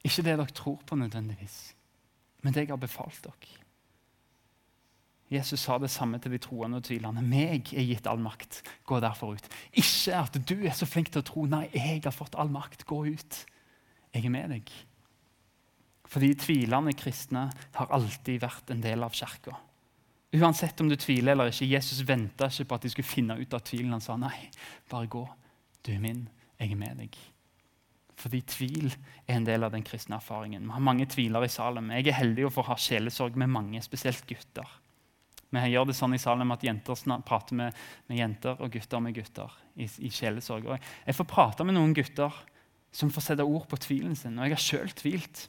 Ikke 0.00 0.24
det 0.24 0.38
dere 0.38 0.56
tror 0.56 0.80
på 0.86 0.96
nødvendigvis, 0.96 1.74
men 2.42 2.54
det 2.54 2.64
jeg 2.64 2.72
har 2.72 2.80
befalt 2.80 3.20
dere. 3.26 3.60
Jesus 5.30 5.60
sa 5.60 5.76
det 5.78 5.92
samme 5.92 6.18
til 6.18 6.32
de 6.32 6.40
troende 6.42 6.80
og 6.80 6.88
tvilende. 6.88 7.22
Meg 7.22 7.68
er 7.76 7.84
gitt 7.84 8.08
all 8.08 8.18
makt. 8.18 8.64
Gå 8.88 8.96
derfor 8.98 9.36
ut. 9.36 9.46
Ikke 9.70 10.16
at 10.16 10.40
du 10.48 10.56
er 10.64 10.72
så 10.74 10.88
flink 10.88 11.12
til 11.12 11.20
å 11.20 11.26
tro. 11.28 11.44
Nei, 11.46 11.68
jeg 11.74 12.00
har 12.02 12.16
fått 12.16 12.34
all 12.34 12.50
makt. 12.50 12.82
Gå 12.88 13.04
ut. 13.12 13.44
Jeg 14.14 14.26
er 14.26 14.34
med 14.34 14.54
deg. 14.54 14.70
Fordi 16.10 16.32
tvilende 16.34 16.94
kristne 16.98 17.46
har 17.76 17.92
alltid 17.94 18.40
vært 18.42 18.72
en 18.74 18.82
del 18.82 19.06
av 19.06 19.14
kirka. 19.14 19.54
Uansett 20.34 20.80
om 20.82 20.88
du 20.90 20.94
tviler 20.98 21.34
eller 21.34 21.50
ikke, 21.50 21.66
Jesus 21.66 22.02
venta 22.06 22.46
ikke 22.50 22.68
på 22.70 22.78
at 22.78 22.86
de 22.86 22.92
skulle 22.92 23.10
finne 23.10 23.36
ut 23.38 23.54
av 23.54 23.62
tvilen. 23.66 23.94
Han 23.94 24.02
sa 24.02 24.16
nei, 24.18 24.50
bare 24.90 25.10
gå. 25.10 25.24
Du 25.86 25.92
er 25.94 26.02
min. 26.02 26.24
Jeg 26.60 26.74
er 26.74 26.78
med 26.78 27.00
deg. 27.02 27.16
Fordi 28.20 28.42
tvil 28.52 28.90
er 28.90 29.38
en 29.38 29.46
del 29.46 29.64
av 29.64 29.72
den 29.72 29.84
kristne 29.86 30.18
erfaringen. 30.18 30.66
Vi 30.66 30.74
har 30.74 30.84
mange 30.84 31.06
tviler 31.10 31.46
i 31.46 31.50
Salem. 31.50 31.88
Jeg 31.96 32.10
er 32.10 32.18
heldig 32.20 32.46
å 32.46 32.52
få 32.52 32.66
ha 32.68 32.76
sjelesorg 32.78 33.38
med 33.40 33.50
mange, 33.50 33.80
spesielt 33.82 34.26
gutter. 34.28 34.68
Vi 35.50 35.62
gjør 35.72 35.88
det 35.88 35.96
sånn 35.98 36.14
i 36.14 36.20
Salem 36.22 36.52
at 36.54 36.62
jenter 36.62 37.00
prater 37.26 37.58
med, 37.58 37.78
med, 38.06 38.18
jenter 38.20 38.60
og 38.60 38.70
gutter 38.70 39.02
med 39.02 39.16
gutter 39.16 39.54
i, 39.74 39.88
i 40.06 40.10
sjelesorg. 40.14 40.68
Og 40.68 40.90
jeg 41.06 41.16
får 41.16 41.30
prate 41.32 41.66
med 41.66 41.74
noen 41.78 41.94
gutter 41.96 42.36
som 42.92 43.10
får 43.12 43.28
sette 43.28 43.46
ord 43.46 43.66
på 43.70 43.78
tvilen 43.80 44.16
sin. 44.18 44.38
Og 44.38 44.46
jeg 44.48 44.56
har 44.56 44.64
sjøl 44.64 44.94
tvilt. 44.98 45.46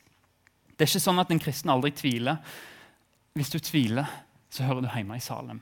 Det 0.76 0.86
er 0.86 0.90
ikke 0.90 1.04
sånn 1.04 1.22
at 1.22 1.32
en 1.34 1.42
kristen 1.42 1.74
aldri 1.74 1.92
tviler. 1.96 2.40
Hvis 3.38 3.52
du 3.54 3.60
tviler, 3.64 4.10
så 4.52 4.68
hører 4.68 4.86
du 4.86 4.90
hjemme 4.92 5.18
i 5.18 5.24
Salem. 5.24 5.62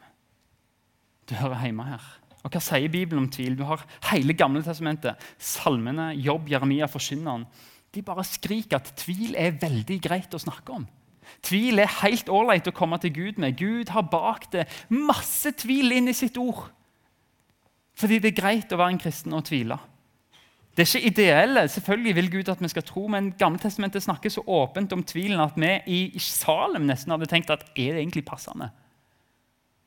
Du 1.30 1.36
hører 1.38 1.62
hjemme 1.66 1.86
her. 1.88 2.06
Og 2.40 2.54
Hva 2.54 2.62
sier 2.64 2.92
Bibelen 2.92 3.26
om 3.26 3.32
tvil? 3.32 3.58
Du 3.60 3.66
har 3.68 3.84
hele 4.14 4.34
Gamle 4.38 4.64
testamentet, 4.64 5.20
salmene, 5.38 6.14
Jobb, 6.18 6.48
Jeremia, 6.50 6.88
forkynneren. 6.90 7.46
De 7.94 8.04
bare 8.06 8.24
skriker 8.28 8.80
at 8.80 8.94
tvil 9.02 9.36
er 9.38 9.58
veldig 9.60 10.00
greit 10.02 10.34
å 10.34 10.42
snakke 10.42 10.78
om. 10.80 10.88
Tvil 11.46 11.82
er 11.84 12.00
helt 12.02 12.30
ålreit 12.32 12.68
å 12.70 12.76
komme 12.76 12.98
til 13.02 13.14
Gud 13.14 13.42
med. 13.42 13.58
Gud 13.60 13.92
har 13.94 14.08
bakt 14.10 14.56
det 14.56 14.66
masse 14.94 15.52
tvil 15.62 15.94
inn 15.98 16.10
i 16.10 16.18
sitt 16.18 16.38
ord. 16.42 16.70
Fordi 18.00 18.22
det 18.24 18.32
er 18.32 18.42
greit 18.42 18.74
å 18.74 18.80
være 18.80 18.96
en 18.96 19.02
kristen 19.02 19.36
og 19.36 19.46
tvile. 19.50 19.78
Det 20.78 20.86
er 20.86 20.98
ikke 20.98 21.08
ideelle. 21.08 21.68
Selvfølgelig 21.68 22.16
vil 22.16 22.32
Gud 22.32 22.50
at 22.50 22.62
vi 22.62 22.68
skal 22.72 22.84
tro, 22.84 23.08
men 23.08 23.32
Gammeltestamentet 23.40 24.04
snakker 24.04 24.30
så 24.30 24.44
åpent 24.48 24.94
om 24.94 25.04
tvilen 25.04 25.42
at 25.44 25.58
vi 25.58 25.72
i 25.88 26.20
Salem 26.20 26.86
nesten 26.88 27.12
hadde 27.12 27.28
tenkt 27.28 27.50
at 27.50 27.66
er 27.76 27.96
det 27.98 28.04
egentlig 28.04 28.26
passende? 28.26 28.70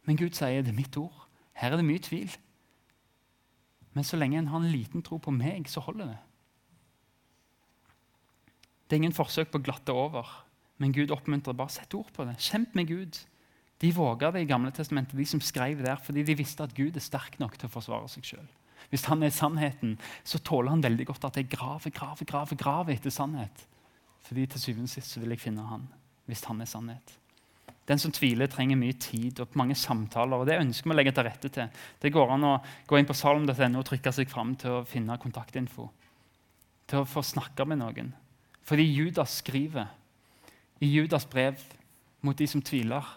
Men 0.05 0.18
Gud 0.18 0.35
sier 0.37 0.62
det 0.62 0.73
er 0.75 0.81
mitt 0.81 0.97
ord. 0.99 1.29
Her 1.55 1.73
er 1.73 1.81
det 1.81 1.87
mye 1.87 2.03
tvil. 2.03 2.33
Men 3.92 4.05
så 4.05 4.16
lenge 4.16 4.38
en 4.38 4.51
har 4.51 4.61
en 4.61 4.73
liten 4.73 5.03
tro 5.05 5.18
på 5.23 5.33
meg, 5.35 5.68
så 5.68 5.81
holder 5.85 6.12
det. 6.12 6.21
Det 8.88 8.97
er 8.97 9.03
ingen 9.05 9.16
forsøk 9.16 9.53
på 9.53 9.61
å 9.61 9.64
glatte 9.64 9.95
over. 9.97 10.29
Men 10.83 10.92
Gud 10.92 11.12
oppmuntrer 11.14 11.57
bare 11.57 11.73
sett 11.73 11.95
ord 11.95 12.11
på 12.12 12.27
det. 12.27 12.35
Kjemp 12.42 12.75
med 12.75 12.88
Gud. 12.90 13.21
De 13.81 13.92
våga 13.95 14.33
det 14.35 14.42
i 14.45 14.49
Gamle 14.51 14.73
testamentet, 14.75 15.16
de 15.18 15.27
som 15.27 15.40
skrev 15.40 15.81
der, 15.85 15.97
fordi 16.03 16.25
de 16.27 16.37
visste 16.38 16.64
at 16.64 16.75
Gud 16.75 16.97
er 16.97 17.05
sterk 17.05 17.38
nok 17.40 17.57
til 17.59 17.71
å 17.71 17.73
forsvare 17.73 18.11
seg 18.11 18.27
sjøl. 18.27 18.49
Hvis 18.92 19.07
han 19.09 19.24
er 19.24 19.33
sannheten, 19.33 19.96
så 20.24 20.38
tåler 20.44 20.74
han 20.74 20.85
veldig 20.85 21.07
godt 21.09 21.24
at 21.31 21.38
jeg 21.40 21.48
graver, 21.48 21.90
graver, 21.96 22.28
graver, 22.28 22.59
graver 22.61 22.92
etter 22.92 23.14
sannhet. 23.14 23.64
Fordi 24.28 24.44
til 24.52 24.61
syvende 24.61 24.90
og 24.90 24.92
sist 24.92 25.16
vil 25.16 25.33
jeg 25.33 25.40
finne 25.40 25.64
han, 25.64 25.87
hvis 26.28 26.44
han 26.44 26.61
er 26.61 26.68
sannhet. 26.68 27.14
Den 27.88 27.98
som 27.98 28.12
tviler, 28.14 28.46
trenger 28.46 28.78
mye 28.78 28.94
tid 29.00 29.40
og 29.42 29.57
mange 29.59 29.74
samtaler. 29.74 30.37
og 30.37 30.46
Det 30.46 30.59
ønsker 30.61 30.90
vi 30.90 30.94
å 30.94 30.98
legge 30.98 31.14
til 31.16 31.26
rette 31.26 31.50
til. 31.50 31.70
Det 31.98 32.12
går 32.14 32.35
an 32.37 32.44
å 32.46 32.52
gå 32.87 32.98
inn 32.98 33.09
på 33.09 33.16
salm.no 33.16 33.81
og 33.81 33.88
trykke 33.88 34.12
seg 34.14 34.31
fram 34.31 34.52
til 34.61 34.76
å 34.76 34.85
finne 34.87 35.18
kontaktinfo. 35.18 35.88
Til 36.87 37.02
å 37.02 37.09
få 37.09 37.24
snakke 37.26 37.66
med 37.66 37.81
noen. 37.81 38.12
Fordi 38.62 38.87
Judas 38.87 39.40
skriver 39.40 39.88
i 40.83 40.92
Judas 40.92 41.26
brev 41.26 41.59
mot 42.22 42.38
de 42.38 42.46
som 42.46 42.62
tviler. 42.62 43.09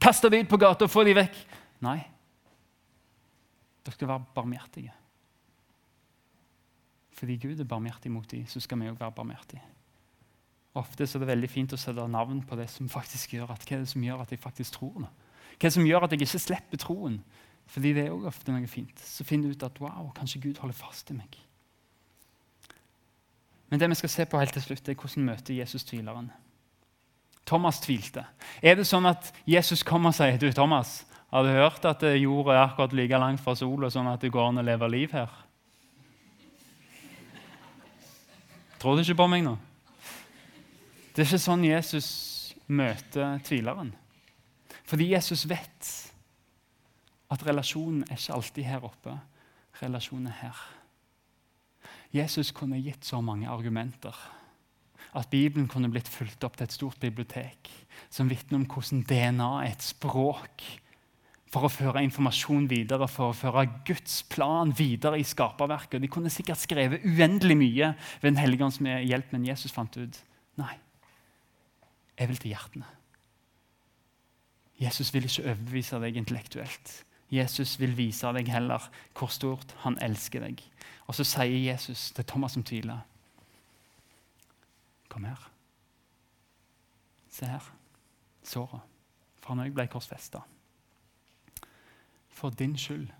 Kast 0.00 0.24
dem 0.24 0.46
ut 0.46 0.48
på 0.48 0.60
gata 0.60 0.86
og 0.86 0.92
få 0.92 1.04
dem 1.04 1.18
vekk. 1.18 1.36
Nei. 1.84 1.98
Dere 3.84 3.96
skal 3.96 4.14
være 4.14 4.32
barmhjertige. 4.36 4.99
Fordi 7.20 7.36
Gud 7.36 7.60
er 7.60 7.68
barmhjertig 7.68 8.12
mot 8.12 8.30
dem, 8.30 8.46
så 8.48 8.62
skal 8.64 8.80
vi 8.80 8.88
òg 8.88 8.96
være 8.96 9.12
barmhjertige. 9.12 9.60
Ofte 10.80 11.04
er 11.04 11.20
det 11.20 11.28
veldig 11.28 11.50
fint 11.50 11.72
å 11.74 11.78
sette 11.80 12.06
navn 12.08 12.40
på 12.46 12.56
det 12.56 12.68
som 12.72 12.88
faktisk 12.88 13.34
gjør 13.34 13.52
at, 13.52 13.66
hva 13.66 13.76
er 13.76 13.82
det 13.84 13.90
som 13.90 14.04
gjør 14.06 14.22
at 14.22 14.32
jeg 14.32 14.40
faktisk 14.40 14.78
tror 14.78 15.02
nå. 15.02 15.10
Hva 15.10 15.58
er 15.58 15.68
det 15.68 15.74
som 15.74 15.88
gjør 15.88 16.06
at 16.06 16.14
jeg 16.14 16.22
ikke 16.22 16.40
slipper 16.46 16.80
troen? 16.80 17.18
Fordi 17.70 17.92
det 17.94 18.06
er 18.06 18.14
òg 18.14 18.24
ofte 18.30 18.54
noe 18.54 18.70
fint. 18.70 19.02
Så 19.04 19.26
finner 19.26 19.50
du 19.50 19.58
ut 19.58 19.66
at 19.66 19.82
wow, 19.82 20.08
kanskje 20.16 20.40
Gud 20.46 20.62
holder 20.62 20.78
fast 20.78 21.10
i 21.12 21.18
meg. 21.18 21.36
Men 23.70 23.82
det 23.82 23.90
vi 23.92 23.98
skal 24.00 24.14
se 24.14 24.26
på 24.26 24.40
helt 24.40 24.56
til 24.56 24.64
slutt, 24.64 24.88
er 24.88 24.96
hvordan 24.98 25.28
møter 25.28 25.58
Jesus 25.58 25.84
tvileren. 25.86 26.32
Thomas 27.46 27.82
tvilte. 27.82 28.24
Er 28.62 28.78
det 28.78 28.88
sånn 28.88 29.06
at 29.10 29.30
Jesus 29.46 29.84
kommer 29.86 30.14
og 30.14 30.16
sier 30.16 30.40
du, 30.40 30.48
Thomas, 30.54 31.02
har 31.30 31.44
du 31.44 31.52
hørt 31.52 31.84
at 31.86 32.02
jorda 32.16 32.56
er 32.56 32.64
akkurat 32.64 32.96
like 32.96 33.20
langt 33.22 33.42
fra 33.42 33.54
sola 33.58 33.90
sånn 33.92 34.08
at 34.10 34.22
det 34.24 34.32
går 34.34 34.48
an 34.48 34.62
å 34.62 34.66
leve 34.66 34.88
liv 34.90 35.14
her? 35.14 35.30
Tror 38.80 38.96
du 38.96 39.04
ikke 39.04 39.18
på 39.20 39.28
meg 39.28 39.44
nå? 39.44 39.58
Det 41.12 41.20
er 41.20 41.28
ikke 41.28 41.42
sånn 41.42 41.66
Jesus 41.66 42.10
møter 42.70 43.40
tvileren. 43.44 43.90
Fordi 44.88 45.10
Jesus 45.12 45.44
vet 45.50 45.90
at 47.30 47.44
relasjonen 47.46 48.06
er 48.08 48.16
ikke 48.16 48.38
alltid 48.38 48.64
her 48.66 48.86
oppe. 48.88 49.18
Relasjonen 49.82 50.30
er 50.30 50.38
her. 50.40 50.62
Jesus 52.16 52.54
kunne 52.56 52.80
gitt 52.82 53.04
så 53.06 53.20
mange 53.22 53.50
argumenter 53.52 54.16
at 55.14 55.28
Bibelen 55.30 55.68
kunne 55.68 55.90
blitt 55.90 56.08
fulgt 56.08 56.44
opp 56.46 56.56
til 56.56 56.66
et 56.66 56.74
stort 56.74 57.00
bibliotek 57.02 57.68
som 58.10 58.30
vitner 58.30 58.62
om 58.62 58.66
hvordan 58.70 59.04
DNA 59.06 59.50
er 59.64 59.74
et 59.74 59.84
språk 59.84 60.64
for 61.50 61.66
å 61.66 61.72
føre 61.72 62.02
informasjon 62.06 62.68
videre, 62.70 63.08
for 63.10 63.32
å 63.32 63.36
føre 63.36 63.66
Guds 63.86 64.20
plan 64.30 64.70
videre 64.76 65.18
i 65.18 65.26
skaperverket. 65.26 65.98
De 66.02 66.10
kunne 66.10 66.30
sikkert 66.30 66.62
skrevet 66.62 67.02
uendelig 67.02 67.56
mye 67.58 67.90
ved 68.22 68.30
Den 68.30 68.38
hellige 68.38 68.68
ånds 68.68 68.78
hjelp, 68.78 69.32
men 69.34 69.48
Jesus 69.48 69.74
fant 69.74 69.96
ut 69.98 70.20
nei. 70.60 70.76
Jeg 72.20 72.30
vil 72.30 72.38
til 72.38 72.52
hjertene. 72.54 72.86
Jesus 74.80 75.10
vil 75.12 75.26
ikke 75.26 75.48
overbevise 75.48 75.98
deg 76.00 76.16
intellektuelt. 76.20 76.92
Jesus 77.30 77.76
vil 77.80 77.92
vise 77.98 78.30
deg 78.34 78.48
heller 78.50 78.86
hvor 79.18 79.30
stort 79.32 79.74
han 79.82 79.98
elsker 80.02 80.44
deg. 80.46 80.62
Og 81.06 81.18
så 81.18 81.26
sier 81.26 81.58
Jesus 81.72 82.10
til 82.14 82.26
Thomas 82.26 82.54
som 82.54 82.64
tviler 82.66 83.06
Kom 85.10 85.24
her. 85.26 85.42
Se 87.34 87.48
her. 87.50 87.64
Såret. 88.46 88.86
For 89.42 89.58
når 89.58 89.66
jeg 89.66 89.74
ble 89.74 89.86
korsfesta. 89.90 90.44
For 92.40 92.50
din 92.50 92.78
skyld. 92.78 93.10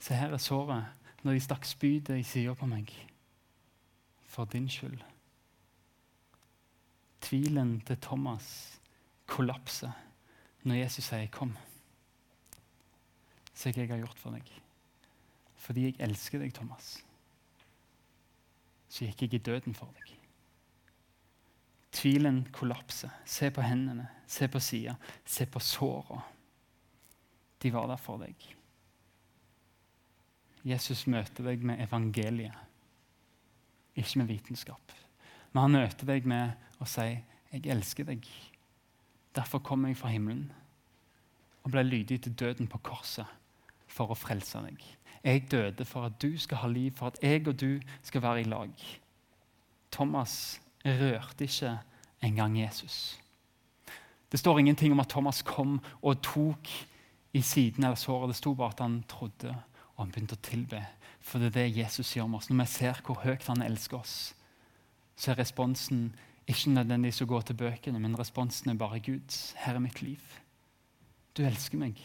Se 0.00 0.14
her 0.14 0.32
er 0.32 0.40
såret 0.40 0.84
når 1.22 1.36
de 1.36 1.40
stakk 1.44 1.66
spydet 1.68 2.16
i 2.16 2.24
sida 2.24 2.54
på 2.56 2.66
meg. 2.66 2.88
For 4.24 4.48
din 4.48 4.70
skyld. 4.72 5.02
Tvilen 7.20 7.80
til 7.86 8.00
Thomas 8.00 8.80
kollapser 9.28 9.92
når 10.62 10.74
Jesus 10.74 11.04
sier 11.04 11.26
'kom'. 11.26 11.58
Se 13.54 13.70
hva 13.70 13.80
jeg 13.80 13.88
har 13.88 13.98
gjort 13.98 14.18
for 14.18 14.30
deg. 14.30 14.48
Fordi 15.56 15.84
jeg 15.84 15.96
elsker 15.98 16.38
deg, 16.38 16.54
Thomas, 16.54 17.04
så 18.88 19.04
gikk 19.04 19.22
jeg 19.22 19.34
i 19.34 19.38
døden 19.38 19.74
for 19.74 19.86
deg. 19.86 20.18
Tvilen 21.92 22.48
kollapser. 22.52 23.10
Se 23.24 23.50
på 23.50 23.60
hendene, 23.60 24.08
se 24.26 24.48
på 24.48 24.58
sida, 24.58 24.96
se 25.24 25.46
på 25.46 25.60
såra. 25.60 26.22
De 27.62 27.72
var 27.72 27.86
der 27.86 28.00
for 28.00 28.22
deg. 28.22 28.34
Jesus 30.66 31.06
møter 31.10 31.46
deg 31.46 31.64
med 31.66 31.82
evangeliet, 31.82 32.54
ikke 33.98 34.18
med 34.18 34.30
vitenskap. 34.30 34.94
Men 35.52 35.66
han 35.66 35.76
møter 35.76 36.08
deg 36.08 36.26
med 36.26 36.54
å 36.80 36.86
si 36.88 37.18
'Jeg 37.52 37.66
elsker 37.66 38.04
deg'. 38.04 38.28
Derfor 39.34 39.58
kom 39.58 39.86
jeg 39.86 39.96
fra 39.96 40.08
himmelen 40.08 40.52
og 41.64 41.70
ble 41.70 41.82
lydig 41.82 42.22
til 42.22 42.32
døden 42.32 42.68
på 42.68 42.78
korset 42.78 43.26
for 43.86 44.10
å 44.10 44.14
frelse 44.18 44.58
deg. 44.58 44.80
Jeg 45.24 45.50
døde 45.50 45.84
for 45.84 46.04
at 46.08 46.22
du 46.22 46.38
skal 46.38 46.58
ha 46.58 46.68
liv, 46.68 46.90
for 46.90 47.06
at 47.06 47.18
jeg 47.22 47.48
og 47.48 47.60
du 47.60 47.80
skal 48.02 48.22
være 48.22 48.40
i 48.40 48.44
lag. 48.44 48.70
Thomas 49.90 50.60
rørte 50.84 51.44
ikke 51.44 51.78
engang 52.22 52.58
Jesus. 52.58 53.20
Det 54.32 54.40
står 54.40 54.58
ingenting 54.58 54.92
om 54.92 55.00
at 55.00 55.08
Thomas 55.08 55.42
kom 55.42 55.80
og 56.02 56.22
tok 56.22 56.68
i 57.32 57.42
siden 57.42 57.84
av 57.88 57.96
såret. 58.00 58.32
Det 58.32 58.38
sto 58.40 58.54
bare 58.54 58.74
at 58.74 58.82
han 58.84 59.00
trodde, 59.08 59.54
og 59.94 60.04
han 60.04 60.12
begynte 60.12 60.36
å 60.36 60.44
tilbe. 60.44 60.82
For 61.22 61.40
det 61.40 61.52
er 61.52 61.58
det 61.58 61.78
Jesus 61.78 62.14
gjør 62.16 62.28
med 62.28 62.40
oss. 62.40 62.50
Når 62.50 62.60
vi 62.60 62.68
ser 62.74 63.00
hvor 63.06 63.22
høyt 63.22 63.46
han 63.48 63.64
elsker 63.64 64.00
oss, 64.00 64.16
så 65.16 65.32
er 65.32 65.40
responsen 65.42 66.10
ikke 66.50 66.72
nødvendigvis 66.74 67.22
å 67.22 67.28
gå 67.30 67.38
til 67.46 67.58
bøkene, 67.60 68.00
men 68.02 68.18
responsen 68.18 68.72
er 68.72 68.80
bare 68.80 69.00
Gud, 69.04 69.36
her 69.62 69.78
er 69.78 69.84
mitt 69.84 70.02
liv. 70.02 70.22
Du 71.36 71.44
elsker 71.46 71.78
meg. 71.80 72.00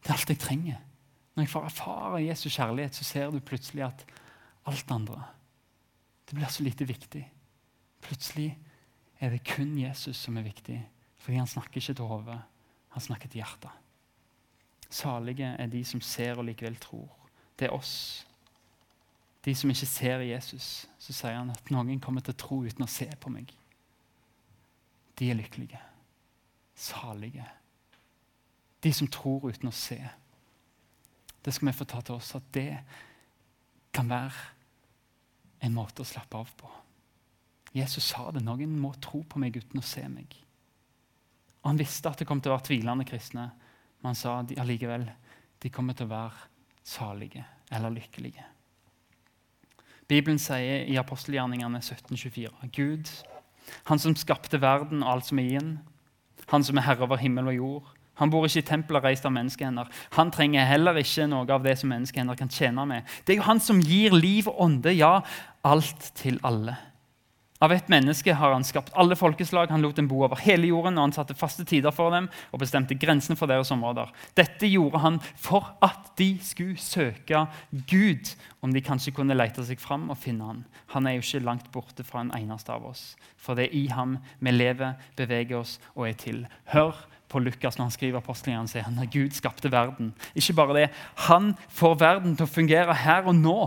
Det 0.00 0.10
er 0.10 0.16
alt 0.16 0.32
jeg 0.32 0.40
trenger. 0.40 0.80
Når 1.36 1.44
jeg 1.44 1.52
får 1.52 1.66
erfare 1.68 2.24
Jesu 2.24 2.46
kjærlighet, 2.48 2.96
så 2.96 3.04
ser 3.04 3.30
du 3.30 3.42
plutselig 3.44 3.84
at 3.90 4.06
alt 4.66 4.90
andre 4.90 5.26
det 6.26 6.34
blir 6.34 6.50
så 6.50 6.64
lite 6.66 6.86
viktig. 6.88 7.22
Plutselig 8.02 8.48
er 9.22 9.30
det 9.30 9.44
kun 9.46 9.76
Jesus 9.78 10.18
som 10.18 10.36
er 10.40 10.46
viktig, 10.48 10.80
fordi 11.22 11.38
han 11.38 11.46
snakker 11.46 11.78
ikke 11.78 11.94
til 11.94 12.08
hodet, 12.10 12.38
han 12.96 13.04
snakker 13.04 13.28
til 13.28 13.42
hjertet. 13.42 13.70
Salige 14.88 15.50
er 15.58 15.68
de 15.68 15.82
som 15.84 16.00
ser 16.00 16.38
og 16.38 16.46
likevel 16.48 16.78
tror. 16.80 17.10
Det 17.58 17.68
er 17.68 17.74
oss. 17.76 18.24
De 19.44 19.54
som 19.54 19.70
ikke 19.70 19.86
ser 19.86 20.24
Jesus, 20.24 20.86
så 20.98 21.12
sier 21.12 21.36
han 21.36 21.52
at 21.52 21.70
noen 21.70 22.00
kommer 22.00 22.24
til 22.24 22.32
å 22.32 22.40
tro 22.40 22.58
uten 22.64 22.86
å 22.86 22.90
se 22.90 23.08
på 23.20 23.30
meg. 23.30 23.52
De 25.18 25.28
er 25.30 25.36
lykkelige. 25.36 25.80
Salige. 26.76 27.44
De 28.82 28.92
som 28.96 29.10
tror 29.12 29.44
uten 29.50 29.68
å 29.68 29.74
se. 29.76 30.00
Det 31.44 31.54
skal 31.54 31.68
vi 31.68 31.76
få 31.76 31.86
ta 31.88 32.00
til 32.00 32.16
oss 32.16 32.32
at 32.38 32.48
det 32.56 32.70
kan 33.94 34.08
være 34.08 35.68
en 35.68 35.76
måte 35.76 36.00
å 36.00 36.08
slappe 36.08 36.40
av 36.40 36.56
på. 36.56 36.72
Jesus 37.76 38.08
sa 38.08 38.30
det. 38.32 38.40
Noen 38.44 38.72
må 38.80 38.94
tro 39.04 39.20
på 39.28 39.40
meg 39.40 39.60
uten 39.60 39.84
å 39.84 39.86
se 39.86 40.08
meg. 40.08 40.32
Og 41.66 41.72
Han 41.72 41.80
visste 41.80 42.06
at 42.06 42.20
det 42.22 42.28
kom 42.28 42.38
til 42.38 42.52
å 42.52 42.54
være 42.54 42.68
tvilende 42.68 43.04
kristne, 43.08 43.48
men 43.98 44.12
han 44.12 44.18
sa 44.18 44.36
de, 44.46 44.54
allikevel 44.62 45.08
de 45.58 45.70
kommer 45.74 45.96
til 45.98 46.06
å 46.06 46.12
være 46.12 46.44
salige 46.86 47.42
eller 47.74 47.90
lykkelige. 47.90 48.44
Bibelen 50.06 50.38
sier 50.38 50.86
i 50.86 50.94
apostelgjerningene 51.00 51.80
1724 51.82 52.70
Gud, 52.76 53.10
han 53.90 53.98
som 53.98 54.14
skapte 54.14 54.60
verden 54.62 55.02
og 55.02 55.16
alt 55.16 55.26
som 55.26 55.42
er 55.42 55.48
i 55.48 55.58
den, 55.58 55.74
han 56.52 56.62
som 56.62 56.78
er 56.78 56.86
herre 56.86 57.02
over 57.08 57.18
himmel 57.18 57.50
og 57.50 57.58
jord, 57.58 57.92
han 58.22 58.30
bor 58.30 58.46
ikke 58.46 58.62
i 58.62 58.68
tempelet 58.70 59.02
reist 59.04 59.26
av 59.26 59.34
menneskehender. 59.34 59.90
Han 60.14 60.30
trenger 60.32 60.70
heller 60.70 61.02
ikke 61.02 61.26
noe 61.28 61.50
av 61.50 61.66
det 61.66 61.74
som 61.82 61.90
menneskehender 61.90 62.38
kan 62.38 62.48
tjene 62.48 62.86
med. 62.88 63.10
Det 63.26 63.34
er 63.34 63.42
jo 63.42 63.50
han 63.50 63.58
som 63.60 63.82
gir 63.82 64.14
liv 64.14 64.46
og 64.48 64.62
ånde, 64.70 64.94
ja, 64.94 65.18
alt 65.66 66.12
til 66.16 66.38
alle. 66.46 66.78
Av 67.58 67.72
ett 67.72 67.88
menneske 67.88 68.34
har 68.36 68.52
han 68.52 68.64
skapt 68.64 68.92
alle 68.94 69.16
folkeslag. 69.16 69.70
Han 69.70 69.80
lot 69.82 69.96
dem 69.96 70.08
bo 70.08 70.20
over 70.26 70.36
hele 70.44 70.68
jorden, 70.68 70.98
og 70.98 71.06
han 71.06 71.14
satte 71.16 71.36
faste 71.38 71.64
tider 71.64 71.94
for 71.94 72.12
dem 72.12 72.28
og 72.52 72.60
bestemte 72.60 72.98
grensene 73.00 73.36
for 73.38 73.48
deres 73.48 73.72
områder. 73.72 74.12
Dette 74.36 74.68
gjorde 74.68 75.00
han 75.00 75.16
for 75.40 75.70
at 75.84 76.10
de 76.20 76.34
skulle 76.44 76.76
søke 76.80 77.46
Gud, 77.88 78.34
om 78.60 78.74
de 78.74 78.84
kanskje 78.84 79.14
kunne 79.16 79.36
lete 79.36 79.64
seg 79.64 79.80
fram 79.80 80.10
og 80.12 80.20
finne 80.20 80.50
han. 80.50 80.62
Han 80.92 81.08
er 81.08 81.16
jo 81.16 81.24
ikke 81.24 81.44
langt 81.46 81.72
borte 81.72 82.04
fra 82.04 82.26
en 82.26 82.34
eneste 82.36 82.74
av 82.74 82.84
oss, 82.90 83.14
for 83.40 83.56
det 83.56 83.70
er 83.70 83.78
i 83.78 83.86
ham 83.88 84.18
vi 84.40 84.52
lever, 84.52 84.98
beveger 85.16 85.62
oss 85.62 85.78
og 85.94 86.10
er 86.10 86.20
til. 86.20 86.44
Hør 86.74 86.92
på 87.32 87.40
Lukas 87.40 87.78
når 87.78 87.88
han 87.88 87.96
skriver 87.96 88.20
apostlene, 88.20 88.68
sier 88.68 88.84
han 88.86 89.00
at 89.00 89.10
Gud 89.14 89.32
skapte 89.34 89.72
verden. 89.72 90.12
Ikke 90.36 90.54
bare 90.60 90.76
det, 90.76 90.86
Han 91.26 91.54
får 91.68 91.98
verden 92.04 92.36
til 92.36 92.44
å 92.44 92.52
fungere 92.52 92.94
her 92.94 93.26
og 93.26 93.34
nå. 93.34 93.58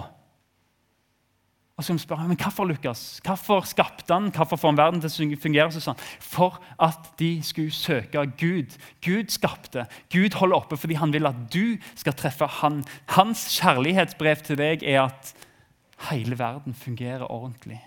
Og 1.79 1.85
så 1.85 1.93
kan 1.93 1.99
vi 1.99 2.03
spørre, 2.03 2.27
men 2.27 2.37
Hvorfor 2.37 2.67
Lukas? 2.67 3.21
Hvorfor 3.23 3.63
skapte 3.63 4.11
han? 4.13 4.25
Hvorfor 4.35 4.59
får 4.59 4.73
han 4.73 4.77
verden 4.77 4.99
til 4.99 5.31
å 5.31 5.39
fungere 5.39 5.71
sånn? 5.71 6.01
For 6.19 6.57
at 6.75 7.13
de 7.21 7.37
skulle 7.39 7.71
søke 7.71 8.25
Gud. 8.35 8.75
Gud 8.99 9.31
skapte. 9.31 9.85
Gud 10.11 10.35
holder 10.35 10.57
oppe 10.59 10.75
fordi 10.75 10.97
han 10.99 11.13
vil 11.15 11.29
at 11.29 11.39
du 11.53 11.79
skal 11.95 12.17
treffe 12.19 12.49
han. 12.59 12.81
Hans 13.15 13.45
kjærlighetsbrev 13.55 14.43
til 14.43 14.59
deg 14.59 14.83
er 14.83 15.05
at 15.05 15.31
hele 16.09 16.35
verden 16.39 16.75
fungerer 16.75 17.31
ordentlig 17.31 17.79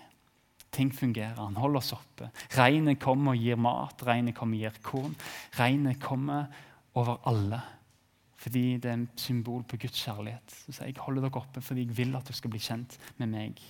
ting 0.73 0.89
fungerer. 0.89 1.37
Han 1.37 1.59
holder 1.61 1.83
oss 1.83 1.93
oppe. 1.93 2.31
Regnet 2.57 2.97
kommer 2.97 3.35
og 3.35 3.45
gir 3.45 3.59
mat, 3.61 4.01
regnet 4.07 4.33
kommer 4.33 4.57
og 4.57 4.65
gir 4.65 4.81
korn. 4.81 5.13
Regnet 5.59 6.01
kommer 6.01 6.49
over 6.97 7.21
alle 7.29 7.61
fordi 8.43 8.73
det 8.75 8.89
er 8.89 8.97
en 8.97 9.05
symbol 9.15 9.61
på 9.63 9.77
Guds 9.79 10.01
kjærlighet. 10.03 10.55
Så 10.67 10.83
jeg 10.83 10.97
holder 10.99 11.23
dere 11.23 11.39
oppe 11.39 11.61
fordi 11.63 11.85
jeg 11.85 11.95
vil 11.95 12.17
at 12.19 12.27
du 12.27 12.35
skal 12.35 12.51
bli 12.51 12.59
kjent 12.59 12.97
med 13.21 13.31
meg. 13.31 13.61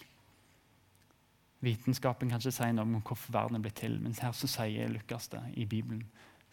Vitenskapen 1.64 2.30
kan 2.30 2.42
ikke 2.42 2.52
si 2.52 2.70
noe 2.76 2.84
om 2.84 2.98
hvorfor 3.00 3.32
verden 3.32 3.56
er 3.56 3.64
blitt 3.64 3.80
til, 3.80 3.96
men 4.04 4.16
her 4.20 4.34
så 4.36 4.50
sier 4.52 4.92
Lukas 4.92 5.30
det 5.32 5.42
i 5.56 5.66
Bibelen. 5.66 6.04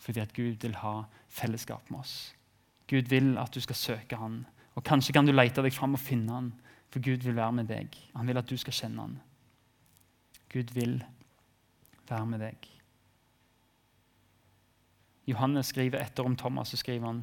Fordi 0.01 0.23
at 0.23 0.33
Gud 0.33 0.63
vil 0.63 0.77
ha 0.81 1.03
fellesskap 1.29 1.91
med 1.91 2.01
oss. 2.01 2.35
Gud 2.89 3.11
vil 3.11 3.35
at 3.39 3.55
du 3.55 3.61
skal 3.61 3.77
søke 3.77 4.17
Han. 4.17 4.45
Og 4.75 4.85
Kanskje 4.87 5.13
kan 5.13 5.27
du 5.27 5.33
lete 5.33 5.63
deg 5.63 5.75
fram 5.75 5.99
og 5.99 6.01
finne 6.01 6.33
Han, 6.33 6.53
for 6.91 7.03
Gud 7.03 7.27
vil 7.27 7.37
være 7.37 7.53
med 7.53 7.69
deg. 7.69 7.97
Han 8.15 8.27
vil 8.27 8.39
at 8.39 8.51
du 8.51 8.57
skal 8.57 8.73
kjenne 8.73 9.03
Han. 9.03 9.19
Gud 10.53 10.73
vil 10.75 11.03
være 12.09 12.27
med 12.27 12.41
deg. 12.47 12.71
Johannes 15.31 15.67
skriver 15.71 16.01
etter 16.01 16.27
om 16.27 16.37
Thomas 16.37 16.73
så 16.73 16.77
skriver 16.81 17.07
han 17.07 17.21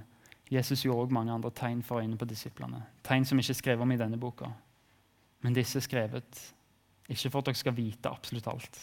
Jesus 0.52 0.86
gjorde 0.86 1.10
òg 1.10 1.16
mange 1.16 1.34
andre 1.34 1.52
tegn 1.52 1.82
for 1.84 2.00
øynene 2.00 2.18
på 2.18 2.28
disiplene. 2.30 2.80
Tegn 3.04 3.26
som 3.28 3.40
ikke 3.40 3.52
er 3.52 3.60
skrevet 3.60 3.84
om 3.84 3.92
i 3.92 4.00
denne 4.00 4.20
boka. 4.20 4.48
Men 5.44 5.56
disse 5.56 5.82
er 5.82 5.84
skrevet 5.84 6.44
ikke 7.10 7.30
for 7.30 7.40
at 7.40 7.46
dere 7.46 7.56
skal 7.56 7.78
vite 7.78 8.10
absolutt 8.10 8.48
alt. 8.48 8.80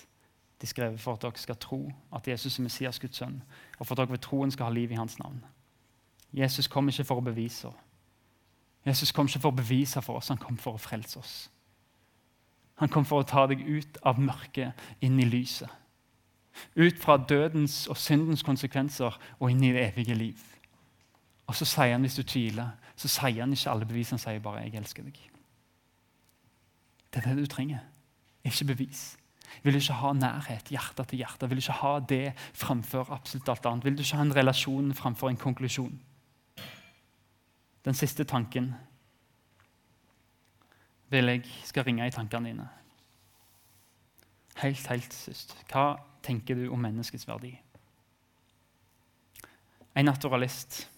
De 0.60 0.66
skrev 0.66 0.98
for 0.98 1.12
at 1.12 1.22
dere 1.22 1.36
skal 1.36 1.56
tro 1.60 1.92
at 2.14 2.28
Jesus 2.28 2.58
er 2.58 2.62
Messias, 2.62 3.00
Guds 3.00 3.16
sønn, 3.16 3.42
og 3.78 3.86
for 3.86 3.94
at 3.94 3.98
dere 3.98 4.10
ved 4.10 4.22
troen 4.24 4.50
skal 4.50 4.66
ha 4.66 4.72
liv 4.72 4.90
i 4.90 4.98
hans 5.00 5.18
navn. 5.18 5.44
Jesus 6.32 6.68
kom 6.68 6.88
ikke 6.88 7.04
for 7.04 7.20
å 7.20 7.24
bevise. 7.24 7.70
Jesus 8.86 9.12
kom 9.12 9.28
ikke 9.28 9.40
for 9.40 9.52
å 9.52 9.58
bevise 9.60 10.02
for 10.02 10.18
oss, 10.18 10.28
han 10.28 10.40
kom 10.40 10.56
for 10.58 10.76
å 10.76 10.82
frelse 10.82 11.18
oss. 11.18 11.34
Han 12.82 12.90
kom 12.90 13.04
for 13.06 13.22
å 13.22 13.28
ta 13.28 13.46
deg 13.46 13.62
ut 13.62 13.98
av 14.02 14.18
mørket, 14.18 14.74
inn 15.00 15.20
i 15.22 15.28
lyset. 15.28 15.70
Ut 16.74 16.98
fra 17.02 17.16
dødens 17.18 17.84
og 17.90 17.98
syndens 17.98 18.42
konsekvenser 18.46 19.14
og 19.38 19.50
inn 19.50 19.62
i 19.62 19.72
det 19.74 19.88
evige 19.88 20.14
liv. 20.14 20.42
Og 21.46 21.54
så 21.54 21.66
sier 21.68 21.92
han, 21.92 22.02
hvis 22.06 22.18
du 22.18 22.22
tviler, 22.22 22.74
så 22.96 23.10
sier 23.10 23.42
han 23.42 23.52
ikke 23.52 23.70
alle 23.70 23.86
bevisene, 23.86 24.18
han 24.18 24.24
sier 24.24 24.40
bare 24.40 24.62
'jeg 24.62 24.74
elsker 24.74 25.02
deg'. 25.02 25.30
Det 27.14 27.22
er 27.22 27.34
det 27.34 27.38
du 27.38 27.46
trenger. 27.46 27.80
Ikke 28.44 28.64
bevis. 28.64 29.16
Vil 29.62 29.72
du 29.72 29.78
ikke 29.78 29.96
ha 29.96 30.12
nærhet, 30.12 30.68
hjerte 30.68 31.04
til 31.04 31.22
hjerte? 31.22 31.48
Vil 31.48 31.56
du 31.56 31.62
ikke 31.62 31.78
ha 31.80 31.98
det 32.00 32.32
framfor 32.52 33.12
absolutt 33.14 33.48
alt 33.48 33.66
annet? 33.66 33.84
Vil 33.84 33.96
du 33.96 34.02
ikke 34.02 34.16
ha 34.16 34.22
en 34.22 34.36
relasjon 34.36 34.94
framfor 34.94 35.28
en 35.28 35.36
konklusjon? 35.36 36.00
Den 37.84 37.94
siste 37.94 38.24
tanken 38.24 38.74
vil 41.10 41.24
jeg 41.24 41.44
skal 41.64 41.84
ringe 41.84 42.06
i 42.06 42.10
tankene 42.10 42.48
dine. 42.48 42.68
Helt, 44.56 44.86
helt 44.88 45.14
sist. 45.14 45.56
Hva 45.70 45.94
tenker 46.22 46.56
du 46.58 46.68
om 46.72 46.80
menneskets 46.80 47.28
verdi? 47.28 47.52
En 49.94 50.04
naturalist. 50.04 50.88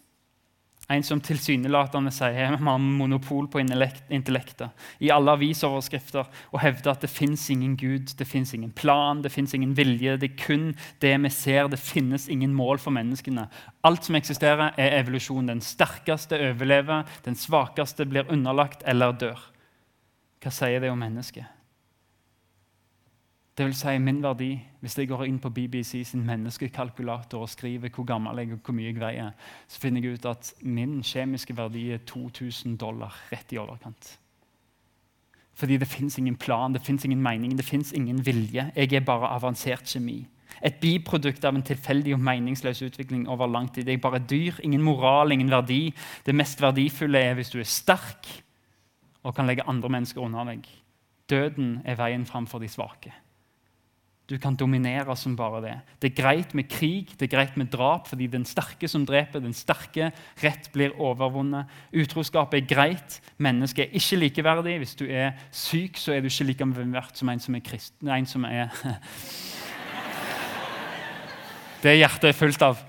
En 0.89 1.03
som 1.03 1.19
tilsynelatende 1.19 2.13
sier 2.15 2.37
vi 2.37 2.45
har 2.47 2.79
monopol 2.79 3.49
på 3.51 3.59
intellektet. 3.59 4.71
I 5.03 5.11
alle 5.11 5.35
avisoverskrifter 5.35 6.29
og 6.53 6.61
hevder 6.63 6.93
at 6.93 7.03
det 7.03 7.11
fins 7.11 7.49
ingen 7.51 7.75
Gud, 7.81 8.13
det 8.19 8.29
fins 8.31 8.55
ingen 8.55 8.71
plan, 8.71 9.23
det 9.25 9.33
fins 9.35 9.55
ingen 9.59 9.75
vilje. 9.75 10.15
Det 10.23 10.31
er 10.31 10.45
kun 10.45 10.69
det 11.03 11.17
vi 11.25 11.33
ser. 11.35 11.67
Det 11.73 11.83
finnes 11.83 12.29
ingen 12.31 12.55
mål 12.55 12.79
for 12.79 12.95
menneskene. 12.95 13.49
Alt 13.83 14.07
som 14.07 14.15
eksisterer, 14.15 14.79
er 14.79 15.01
evolusjon. 15.01 15.51
Den 15.51 15.65
sterkeste 15.65 16.39
overlever, 16.53 17.03
den 17.27 17.35
svakeste 17.35 18.07
blir 18.07 18.31
underlagt 18.31 18.87
eller 18.87 19.19
dør. 19.19 19.43
Hva 20.39 20.55
sier 20.55 20.79
det 20.79 20.95
om 20.95 21.03
mennesket? 21.03 21.56
Det 23.57 23.65
vil 23.65 23.75
si 23.75 23.95
min 23.99 24.19
verdi 24.21 24.51
hvis 24.83 24.99
jeg 24.99 25.09
går 25.09 25.25
inn 25.25 25.39
på 25.41 25.49
BBC 25.49 26.03
sin 26.05 26.27
menneskekalkulator 26.29 27.41
og 27.47 27.49
skriver 27.49 27.89
hvor 27.89 28.05
gammel 28.05 28.43
jeg 28.43 28.51
er, 28.51 28.59
og 28.59 28.69
hvor 28.69 28.77
mye 28.77 28.91
jeg 28.91 29.01
veier, 29.01 29.33
så 29.69 29.81
finner 29.81 30.05
jeg 30.05 30.19
ut 30.19 30.29
at 30.29 30.53
min 30.61 30.99
kjemiske 31.01 31.57
verdi 31.57 31.87
er 31.95 32.05
2000 32.05 32.77
dollar 32.77 33.17
rett 33.33 33.57
i 33.57 33.59
overkant. 33.63 34.19
Fordi 35.57 35.79
det 35.81 35.89
fins 35.89 36.19
ingen 36.19 36.37
plan, 36.37 36.75
det 36.77 36.85
fins 36.85 37.05
ingen 37.05 37.23
mening, 37.23 37.57
det 37.57 37.65
fins 37.65 37.93
ingen 37.97 38.21
vilje. 38.27 38.71
Jeg 38.77 38.93
er 38.93 39.01
bare 39.01 39.33
avansert 39.33 39.89
kjemi. 39.89 40.27
Et 40.61 40.77
biprodukt 40.81 41.45
av 41.45 41.57
en 41.57 41.65
tilfeldig 41.65 42.13
og 42.13 42.21
meningsløs 42.21 42.83
utvikling 42.85 43.25
over 43.29 43.49
lang 43.49 43.73
tid. 43.73 43.89
Jeg 43.89 43.97
er 43.97 44.05
bare 44.05 44.21
dyr, 44.21 44.61
ingen 44.63 44.85
moral, 44.85 45.33
ingen 45.33 45.51
verdi. 45.51 45.95
Det 46.27 46.35
mest 46.37 46.61
verdifulle 46.61 47.25
er 47.25 47.35
hvis 47.35 47.53
du 47.55 47.59
er 47.61 47.69
sterk, 47.69 48.29
og 49.25 49.35
kan 49.35 49.49
legge 49.49 49.65
andre 49.67 49.89
mennesker 49.89 50.21
unna 50.21 50.45
deg. 50.45 50.69
Døden 51.31 51.81
er 51.85 51.97
veien 51.97 52.27
fram 52.29 52.47
for 52.47 52.61
de 52.61 52.69
svake. 52.69 53.13
Du 54.27 54.35
kan 54.43 54.57
dominere 54.59 55.15
som 55.17 55.37
bare 55.39 55.61
det. 55.63 55.75
Det 56.03 56.09
er 56.11 56.23
greit 56.23 56.55
med 56.59 56.67
krig, 56.67 57.13
det 57.15 57.29
er 57.29 57.37
greit 57.37 57.57
med 57.57 57.71
drap, 57.71 58.09
fordi 58.11 58.27
den 58.27 58.45
sterke 58.45 58.89
som 58.91 59.05
dreper, 59.07 59.39
den 59.39 59.55
sterke 59.55 60.09
rett 60.43 60.67
blir 60.75 60.97
overvunnet. 60.99 61.71
Utroskap 61.95 62.55
er 62.59 62.67
greit. 62.67 63.21
Mennesket 63.39 63.85
er 63.87 63.95
ikke 63.95 64.19
likeverdig. 64.25 64.79
Hvis 64.83 64.97
du 64.99 65.05
er 65.07 65.39
syk, 65.55 65.97
så 66.03 66.17
er 66.17 66.21
du 66.21 66.27
ikke 66.27 66.49
like 66.49 66.67
verdt 66.75 67.19
som 67.19 67.31
en 67.31 67.41
som 67.41 67.55
er 67.55 67.63
kristen. 67.63 68.09
En 68.11 68.27
som 68.27 68.45
er 68.45 68.75
Det 71.83 71.95
hjertet 71.95 72.33
er 72.33 72.35
fullt 72.35 72.63
av. 72.67 72.83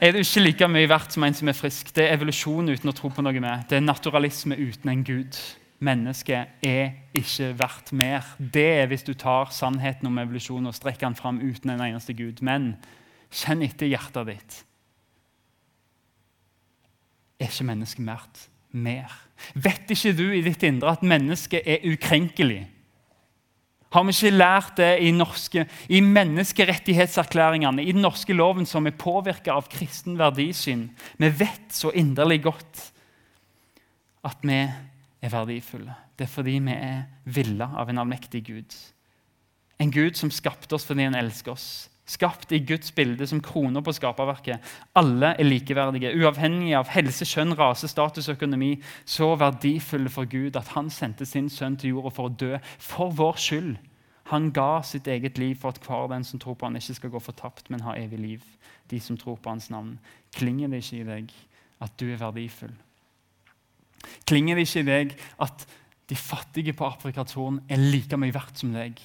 Er 0.00 0.12
du 0.12 0.20
ikke 0.20 0.40
like 0.44 0.68
mye 0.70 0.86
verdt 0.86 1.16
som 1.16 1.24
en 1.26 1.34
som 1.34 1.48
er 1.50 1.58
frisk? 1.58 1.90
Det 1.96 2.04
er 2.04 2.14
evolusjon 2.14 2.70
uten 2.70 2.92
å 2.92 2.94
tro 2.94 3.10
på 3.10 3.22
noe 3.26 3.40
mer. 3.42 3.66
Det 3.66 3.80
er 3.80 3.82
naturalisme 3.82 4.54
uten 4.54 4.92
en 4.92 5.02
gud. 5.02 5.34
Mennesket 5.84 6.64
er 6.64 6.94
ikke 7.16 7.52
verdt 7.58 7.92
mer. 7.96 8.26
Det 8.38 8.66
er 8.80 8.88
hvis 8.90 9.06
du 9.06 9.12
tar 9.18 9.52
sannheten 9.54 10.08
om 10.10 10.20
evolusjon 10.22 10.70
og 10.70 10.76
strekker 10.76 11.06
den 11.06 11.18
fram 11.18 11.40
uten 11.42 11.74
en 11.74 11.84
eneste 11.84 12.16
gud. 12.16 12.42
Men 12.44 12.74
kjenn 13.34 13.64
etter 13.66 13.90
hjertet 13.90 14.30
ditt. 14.32 14.60
Er 17.40 17.50
ikke 17.50 17.68
mennesket 17.70 18.06
verdt 18.06 18.46
mer? 18.74 19.12
Vet 19.54 19.90
ikke 19.90 20.14
du 20.16 20.28
i 20.32 20.44
ditt 20.44 20.62
indre 20.66 20.94
at 20.94 21.04
mennesket 21.06 21.66
er 21.66 21.84
ukrenkelig? 21.86 22.62
Har 23.94 24.02
vi 24.02 24.10
ikke 24.10 24.34
lært 24.34 24.72
det 24.80 24.90
i, 25.06 25.12
norske, 25.14 25.68
i 25.86 26.00
menneskerettighetserklæringene, 26.02 27.84
i 27.84 27.92
den 27.94 28.02
norske 28.02 28.34
loven, 28.34 28.66
som 28.66 28.88
er 28.90 28.96
påvirka 28.98 29.54
av 29.54 29.68
kristen 29.70 30.16
verdisyn? 30.18 30.88
Vi 31.22 31.30
vet 31.30 31.70
så 31.70 31.92
inderlig 31.94 32.40
godt 32.48 32.88
at 34.24 34.42
vi 34.42 34.58
er 35.24 35.32
verdifulle. 35.32 35.94
Det 36.18 36.26
er 36.26 36.30
fordi 36.30 36.58
vi 36.62 36.76
er 36.76 37.06
villa 37.24 37.70
av 37.80 37.90
en 37.90 38.02
allmektig 38.02 38.44
Gud. 38.46 38.76
En 39.80 39.90
Gud 39.90 40.14
som 40.18 40.30
skapte 40.30 40.76
oss 40.76 40.86
fordi 40.86 41.06
han 41.08 41.18
elsker 41.18 41.54
oss. 41.54 41.66
Skapt 42.06 42.52
i 42.52 42.60
Guds 42.60 42.92
bilde 42.92 43.26
som 43.26 43.40
kroner 43.40 43.80
på 43.80 43.94
skaperverket. 43.96 44.60
Alle 44.94 45.30
er 45.40 45.46
likeverdige, 45.48 46.12
uavhengig 46.20 46.74
av 46.76 46.90
helse, 46.92 47.24
kjønn, 47.24 47.56
rase, 47.56 47.88
status 47.88 48.28
økonomi. 48.28 48.74
Så 49.08 49.30
verdifulle 49.40 50.12
for 50.12 50.28
Gud 50.28 50.58
at 50.60 50.74
han 50.76 50.92
sendte 50.92 51.24
sin 51.26 51.48
sønn 51.48 51.78
til 51.80 51.96
jorda 51.96 52.12
for 52.12 52.28
å 52.28 52.36
dø 52.44 52.60
for 52.76 53.14
vår 53.16 53.40
skyld. 53.40 53.74
Han 54.32 54.52
ga 54.56 54.82
sitt 54.84 55.08
eget 55.08 55.40
liv 55.40 55.56
for 55.60 55.72
at 55.72 55.80
hver 55.84 56.10
den 56.12 56.24
som 56.24 56.40
tror 56.40 56.56
på 56.60 56.68
han 56.68 56.76
ikke 56.76 56.96
skal 57.00 57.12
gå 57.12 57.24
fortapt, 57.24 57.70
men 57.72 57.84
ha 57.84 57.96
evig 57.96 58.20
liv. 58.20 58.46
De 58.92 59.00
som 59.00 59.16
tror 59.20 59.40
på 59.40 59.52
hans 59.52 59.70
navn. 59.72 59.96
Klinger 60.36 60.68
det 60.68 60.84
ikke 60.84 61.00
i 61.00 61.08
deg 61.08 61.36
at 61.84 61.96
du 62.00 62.10
er 62.12 62.20
verdifull? 62.20 62.72
Klinger 64.26 64.58
det 64.58 64.66
ikke 64.68 64.84
i 64.84 64.88
deg 64.88 65.14
at 65.42 65.66
de 66.10 66.16
fattige 66.16 66.74
på 66.76 66.86
Afrikas 66.86 67.36
Horn 67.38 67.62
er 67.68 67.80
like 67.80 68.16
mye 68.20 68.34
verdt 68.34 68.60
som 68.60 68.74
deg? 68.76 69.00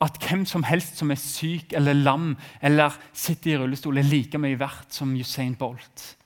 At 0.00 0.16
hvem 0.24 0.46
som 0.48 0.64
helst 0.64 0.96
som 1.00 1.10
er 1.12 1.20
syk 1.20 1.74
eller 1.76 1.96
lam 1.96 2.30
eller 2.64 2.96
sitter 3.12 3.54
i 3.54 3.58
rullestol, 3.60 3.98
er 3.98 4.08
like 4.08 4.40
mye 4.40 4.58
verdt 4.60 4.94
som 4.96 5.12
Usain 5.16 5.56
Bolt? 5.56 6.16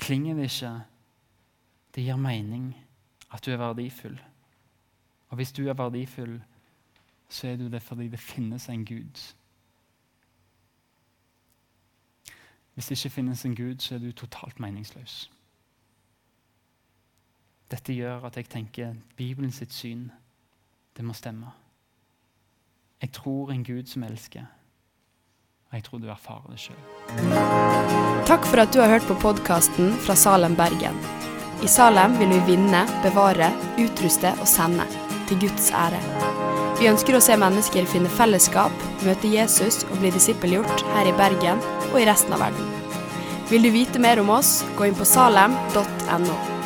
Klinger 0.00 0.34
det 0.34 0.48
ikke? 0.50 0.72
Det 1.94 2.04
gir 2.06 2.16
mening 2.16 2.72
at 3.32 3.44
du 3.44 3.52
er 3.52 3.60
verdifull. 3.60 4.16
Og 5.28 5.36
hvis 5.36 5.52
du 5.52 5.68
er 5.68 5.76
verdifull, 5.76 6.40
så 7.28 7.48
er 7.48 7.56
du 7.56 7.68
det 7.72 7.82
fordi 7.82 8.08
det 8.08 8.20
finnes 8.20 8.68
en 8.68 8.84
Gud. 8.84 9.20
Hvis 12.74 12.86
det 12.86 12.96
ikke 12.96 13.14
finnes 13.14 13.44
en 13.44 13.56
Gud, 13.56 13.78
så 13.78 13.94
er 13.94 13.98
du 13.98 14.12
totalt 14.12 14.60
meningsløs. 14.60 15.30
Dette 17.72 17.94
gjør 17.96 18.26
at 18.28 18.36
jeg 18.36 18.50
tenker 18.52 18.96
Bibelen 19.16 19.52
sitt 19.54 19.72
syn, 19.72 20.10
det 20.92 21.04
må 21.06 21.14
stemme. 21.16 21.54
Jeg 23.00 23.14
tror 23.16 23.52
en 23.54 23.64
Gud 23.64 23.88
som 23.88 24.04
elsker, 24.04 24.44
og 25.70 25.78
jeg 25.78 25.86
tror 25.86 26.02
du 26.02 26.10
erfarer 26.12 26.52
det 26.52 26.60
sjøl. 26.60 26.82
Takk 28.28 28.44
for 28.44 28.60
at 28.62 28.74
du 28.74 28.82
har 28.82 28.92
hørt 28.92 29.08
på 29.08 29.16
podkasten 29.24 29.96
fra 30.04 30.16
Salem, 30.20 30.54
Bergen. 30.58 31.00
I 31.64 31.70
Salem 31.70 32.18
vil 32.20 32.34
vi 32.34 32.42
vinne, 32.52 32.84
bevare, 33.06 33.48
utruste 33.80 34.34
og 34.36 34.48
sende, 34.50 34.84
til 35.30 35.40
Guds 35.46 35.72
ære. 35.72 36.00
Vi 36.76 36.90
ønsker 36.92 37.16
å 37.16 37.24
se 37.24 37.38
mennesker 37.40 37.88
finne 37.88 38.12
fellesskap, 38.12 38.88
møte 39.06 39.32
Jesus 39.32 39.86
og 39.88 39.96
bli 40.02 40.12
disippelgjort 40.12 40.84
her 40.92 41.08
i 41.08 41.16
Bergen 41.16 41.62
og 41.92 42.02
i 42.02 42.08
resten 42.10 42.36
av 42.36 42.44
verden. 42.44 42.72
Vil 43.48 43.64
du 43.64 43.72
vite 43.72 44.02
mer 44.02 44.20
om 44.20 44.32
oss, 44.36 44.60
gå 44.76 44.90
inn 44.90 44.98
på 44.98 45.08
salem.no. 45.08 46.61